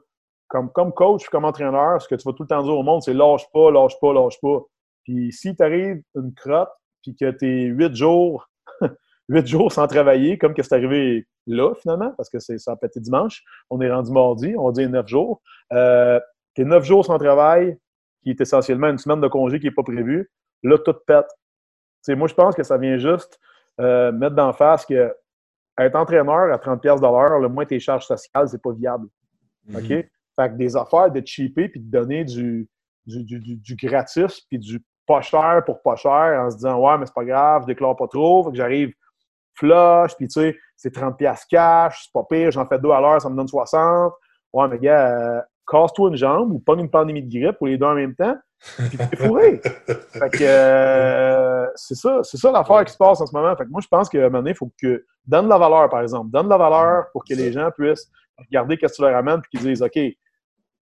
[0.48, 3.04] comme, comme coach, comme entraîneur, ce que tu vas tout le temps dire au monde,
[3.04, 4.60] c'est lâche pas, lâche pas, lâche pas.
[5.04, 6.72] Puis si tu arrives une crotte,
[7.02, 8.50] puis que tu es huit jours,
[9.30, 12.76] huit jours sans travailler, comme que c'est arrivé là, finalement, parce que c'est ça a
[12.76, 15.42] pété dimanche, on est rendu mardi, on dit neuf jours.
[15.74, 16.20] Euh,
[16.56, 17.78] tu es neuf jours sans travail,
[18.24, 20.30] qui est essentiellement une semaine de congé qui n'est pas prévue,
[20.64, 21.28] là, tout pète.
[22.10, 23.40] moi, je pense que ça vient juste
[23.80, 25.14] euh, mettre d'en face que
[25.78, 29.08] être entraîneur à 30$ de l'heure, le moins tes charges sociales, c'est pas viable.
[29.68, 29.76] Mhm.
[29.78, 29.88] OK?
[29.88, 32.70] Fait que des affaires de cheaper puis de donner du,
[33.06, 36.98] du, du, du gratis puis du pas cher pour pas cher en se disant Ouais,
[36.98, 38.44] mais c'est pas grave, je déclare pas trop.
[38.46, 38.94] Fait que j'arrive
[39.56, 43.22] flush, puis tu sais, c'est 30$ cash, c'est pas pire, j'en fais deux à l'heure,
[43.22, 44.14] ça me donne 60.
[44.54, 47.78] Ouais, mais gars, euh, casse-toi une jambe ou pas une pandémie de grippe ou les
[47.78, 48.36] deux en même temps,
[48.78, 49.62] puis t'es fourré.
[49.86, 53.56] fait que euh, c'est ça, c'est ça l'affaire qui se passe en ce moment.
[53.56, 55.58] Fait que moi, je pense qu'à un moment donné, il faut que donne de la
[55.58, 56.30] valeur, par exemple.
[56.32, 59.42] Donne de la valeur pour que les gens puissent regarder qu'est-ce que tu leur amènes
[59.42, 59.98] puis qu'ils disent OK,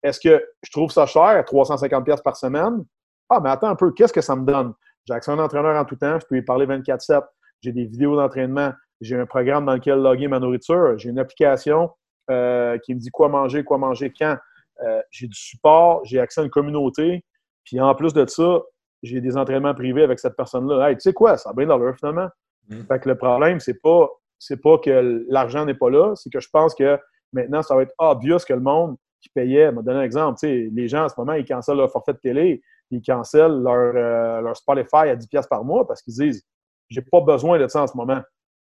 [0.01, 2.85] est-ce que je trouve ça cher à 350$ par semaine?
[3.29, 4.73] Ah, mais attends un peu, qu'est-ce que ça me donne?
[5.05, 7.23] J'ai accès à un entraîneur en tout temps, je peux y parler 24-7.
[7.61, 8.71] J'ai des vidéos d'entraînement,
[9.01, 11.91] j'ai un programme dans lequel loguer ma nourriture, j'ai une application
[12.29, 14.37] euh, qui me dit quoi manger, quoi manger quand.
[14.85, 17.23] Euh, j'ai du support, j'ai accès à une communauté.
[17.65, 18.61] Puis en plus de ça,
[19.03, 20.89] j'ai des entraînements privés avec cette personne-là.
[20.89, 22.29] Hey, tu sais quoi, ça a bien dans finalement.
[22.69, 22.81] Mm.
[22.87, 24.07] Fait que le problème, c'est pas,
[24.37, 26.97] c'est pas que l'argent n'est pas là, c'est que je pense que
[27.33, 30.39] maintenant, ça va être obvious que le monde qui payait, je vais donner un exemple,
[30.45, 32.61] les gens en ce moment, ils cancellent leur forfait de télé,
[32.91, 36.43] ils cancellent leur, euh, leur Spotify à 10$ par mois parce qu'ils disent
[36.89, 38.21] j'ai pas besoin de ça en ce moment.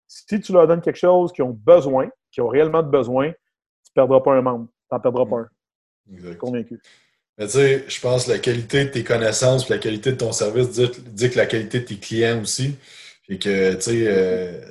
[0.08, 3.92] Si tu leur donnes quelque chose qu'ils ont besoin, qui ont réellement de besoin, tu
[3.96, 4.68] ne perdras pas un membre.
[4.68, 5.50] Tu n'en perdras pas un.
[6.14, 6.38] Exact.
[6.38, 6.82] Convaincu.
[7.38, 10.32] Mais tu sais, je pense que la qualité de tes connaissances la qualité de ton
[10.32, 12.76] service dit, que la qualité de tes clients aussi.
[13.30, 14.62] Et que, tu sais, euh,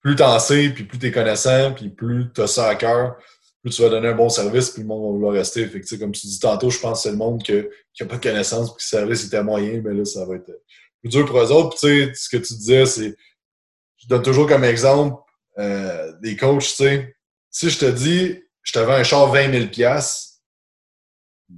[0.00, 3.18] plus t'en sais, puis plus t'es connaissant, puis plus tu as ça à cœur,
[3.62, 5.66] plus tu vas donner un bon service, puis le monde va vouloir rester.
[5.66, 8.16] Fait que, comme tu dis tantôt, je pense que c'est le monde qui n'a pas
[8.16, 10.50] de connaissances, puis que le service était moyen, mais là, ça va être
[11.00, 11.70] plus dur pour eux autres.
[11.70, 13.16] Puis, tu sais, ce que tu disais, c'est.
[13.96, 15.20] Je donne toujours comme exemple
[15.58, 17.16] euh, des coachs, tu sais.
[17.50, 19.70] Si je te dis, je te vends un char 20 000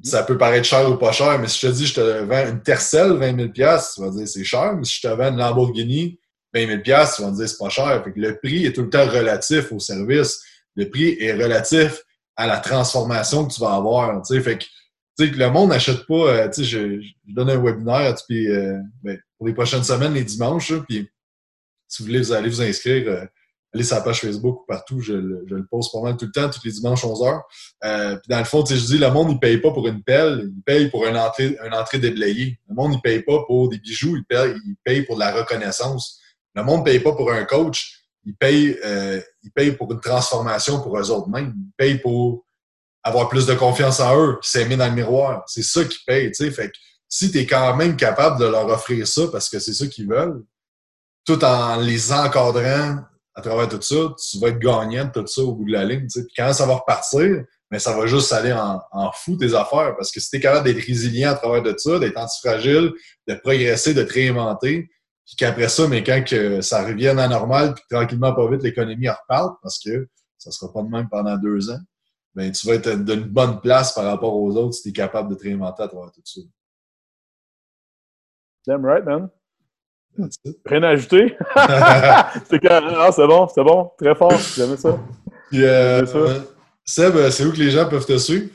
[0.04, 2.48] ça peut paraître cher ou pas cher, mais si je te dis, je te vends
[2.48, 4.74] une Tercel 20 000 tu vas dire c'est cher.
[4.76, 6.18] Mais si je te vends une Lamborghini
[6.54, 8.04] 20 000 tu vas dire c'est pas cher.
[8.04, 10.40] Fait que le prix est tout le temps relatif au service
[10.76, 12.02] le prix est relatif
[12.36, 14.22] à la transformation que tu vas avoir.
[14.26, 14.64] Fait que,
[15.18, 16.14] le monde n'achète pas.
[16.14, 20.72] Euh, je, donne un webinaire euh, ben, pour les prochaines semaines, les dimanches.
[20.88, 23.08] Si vous voulez, vous allez vous inscrire.
[23.08, 23.26] Euh,
[23.74, 26.48] allez sur la page Facebook ou partout, je, le poste pas mal tout le temps,
[26.48, 27.40] tous les dimanches 11h.
[28.20, 30.62] puis dans le fond, je dis, le monde, il paye pas pour une pelle, il
[30.62, 32.58] paye pour une entrée, entrée déblayée.
[32.68, 35.32] Le monde, il paye pas pour des bijoux, il paye, il paye pour de la
[35.32, 36.20] reconnaissance.
[36.54, 40.00] Le monde ne paye pas pour un coach, ils payent, euh, ils payent pour une
[40.00, 41.54] transformation pour eux autres mêmes.
[41.56, 42.44] Ils payent pour
[43.02, 45.42] avoir plus de confiance en eux, s'aimer dans le miroir.
[45.46, 46.50] C'est ça qu'ils payent, tu sais.
[46.50, 46.76] Fait que
[47.08, 50.08] si tu es quand même capable de leur offrir ça parce que c'est ça qu'ils
[50.08, 50.42] veulent,
[51.24, 52.98] tout en les encadrant
[53.34, 55.84] à travers tout ça, tu vas être gagnant de tout ça au bout de la
[55.84, 56.06] ligne.
[56.12, 59.94] Puis quand ça va repartir, mais ça va juste aller en, fou tes affaires.
[59.96, 62.92] Parce que si tu es capable d'être résilient à travers de ça, d'être antifragile,
[63.28, 64.90] de progresser, de te réinventer,
[65.30, 69.08] puis qu'après ça, mais quand que ça revienne à normal, puis tranquillement, pas vite, l'économie
[69.08, 71.78] repart, parce que ça sera pas de même pendant deux ans,
[72.34, 75.30] ben, tu vas être d'une bonne place par rapport aux autres si tu es capable
[75.30, 76.40] de te réinventer à travers tout ça.
[78.66, 79.30] Damn right, man.
[80.66, 81.36] Rien à ajouter?
[81.54, 83.92] c'est ah, c'est bon, c'est bon.
[83.98, 84.36] Très fort.
[84.56, 84.98] J'aime ça.
[85.54, 86.44] Euh, ça.
[86.84, 88.50] Seb, c'est où que les gens peuvent te suivre?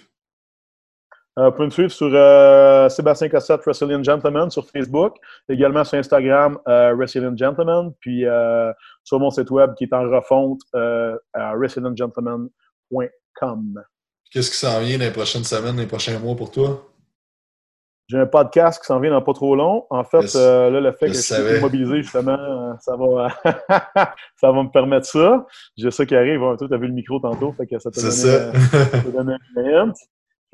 [1.38, 5.17] Euh, vous pouvez me suivre sur euh, Sébastien Cossette, Resilient Gentleman, sur Facebook,
[5.49, 8.23] également sur Instagram, euh, Resilient Gentleman, puis
[9.03, 13.83] sur mon site web qui est en refonte à resilientgentleman.com.
[14.31, 16.88] Qu'est-ce qui s'en vient dans les prochaines semaines, les prochains mois pour toi?
[18.07, 19.88] J'ai un podcast qui s'en vient dans pas trop long.
[19.89, 23.29] En fait, là, le fait que je suis mobilisé, justement, ça va,
[24.39, 25.47] ça va me permettre ça.
[25.75, 26.39] J'ai ça qui arrive.
[26.59, 28.01] Tu as vu le micro tantôt, fait que ça t'a
[29.09, 29.33] donné,
[29.73, 29.91] un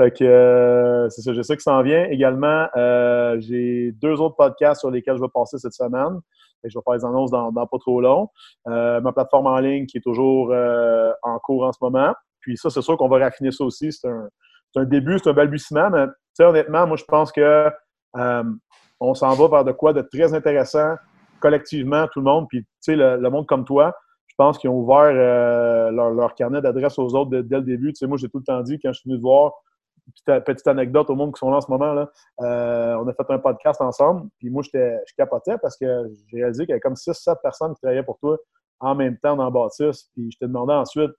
[0.02, 2.06] fait que euh, c'est ça, j'ai ça qui s'en vient.
[2.06, 6.20] Également, euh, j'ai deux autres podcasts sur lesquels je vais passer cette semaine.
[6.64, 8.30] Je vais faire les annonces dans, pas trop long.
[8.68, 10.54] Euh, ma plateforme en ligne qui est toujours
[11.24, 12.14] en cours en ce moment.
[12.39, 13.91] Puis ça, c'est sûr qu'on va raffiner ça aussi.
[13.91, 16.06] C'est un, début, c'est un balbutiement, mais
[16.39, 17.70] honnêtement, moi, je pense que
[18.99, 20.95] on s'en va vers de quoi de très intéressant
[21.39, 23.93] collectivement, tout le monde, puis sais, le, monde comme toi,
[24.28, 25.12] je pense qu'ils ont ouvert
[25.91, 27.93] leur, carnet d'adresse aux autres dès, le début.
[27.93, 29.52] Tu sais, moi, j'ai tout le temps dit, quand je suis venu te voir,
[30.26, 33.30] petite, anecdote au monde qui sont là en ce moment, là, euh, on a fait
[33.30, 36.95] un podcast ensemble, puis moi, je capotais parce que j'ai réalisé qu'il y avait comme
[36.95, 38.38] 6-7 personnes qui travaillaient pour toi
[38.80, 41.12] en même temps dans Baptiste, puis je te demandais ensuite,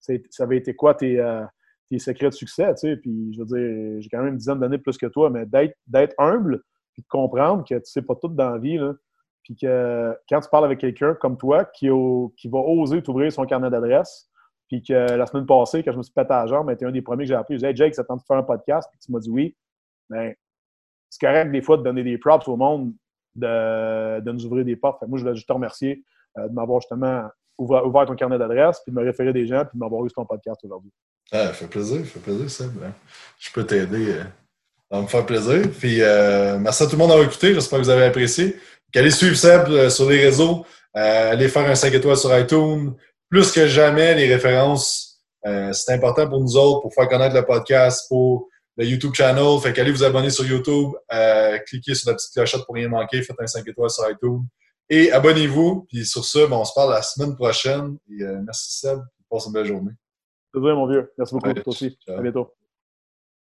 [0.00, 1.44] ça avait été quoi tes, euh,
[1.90, 4.60] tes secrets de succès, tu sais, puis je veux dire, j'ai quand même une dizaine
[4.60, 6.62] d'années plus que toi, mais d'être humble,
[6.92, 8.94] puis de comprendre que tu sais pas tout dans la vie, là,
[9.42, 11.88] puis que quand tu parles avec quelqu'un comme toi qui,
[12.36, 14.28] qui va oser t'ouvrir son carnet d'adresse,
[14.68, 16.92] puis que la semaine passée, quand je me suis pété à la jambe, tu un
[16.92, 17.56] des premiers que j'ai appelé.
[17.58, 19.56] Je disais, hey, Jake, ça tente de faire un podcast, puis tu m'as dit oui.
[20.10, 20.34] Mais ben,
[21.10, 22.92] c'est correct des fois de donner des props au monde,
[23.34, 25.02] de, de nous ouvrir des portes.
[25.08, 26.04] moi, je voulais juste te remercier
[26.38, 29.76] euh, de m'avoir justement ouvert, ton carnet d'adresse, puis de me référer des gens, puis
[29.76, 30.92] de m'avoir eu sur ton podcast aujourd'hui.
[31.32, 32.64] Ah, ça fait plaisir, ça fait plaisir, ça.
[33.38, 34.12] Je peux t'aider.
[34.12, 34.24] Euh,
[34.90, 35.62] ça me faire plaisir.
[35.78, 37.54] Puis euh, merci à tout le monde d'avoir écouté.
[37.54, 38.56] J'espère que vous avez apprécié.
[38.94, 40.64] Allez suivre Seb euh, sur les réseaux.
[40.96, 42.94] Euh, allez faire un 5 étoiles sur iTunes.
[43.30, 45.20] Plus que jamais, les références,
[45.72, 49.58] c'est important pour nous autres, pour faire connaître le podcast, pour le YouTube channel.
[49.60, 50.92] Fait qu'allez vous abonner sur YouTube.
[51.66, 53.22] cliquez sur la petite clochette pour rien manquer.
[53.22, 54.42] Faites un 5 étoiles sur iTunes.
[54.90, 55.86] Et abonnez-vous.
[55.88, 57.98] Puis sur ce, on se parle la semaine prochaine.
[58.10, 59.00] Et merci Seb.
[59.30, 59.92] Passe une belle journée.
[60.54, 61.12] C'est vrai, mon vieux.
[61.18, 61.52] Merci beaucoup.
[61.52, 61.98] Toi aussi.
[62.08, 62.54] À bientôt.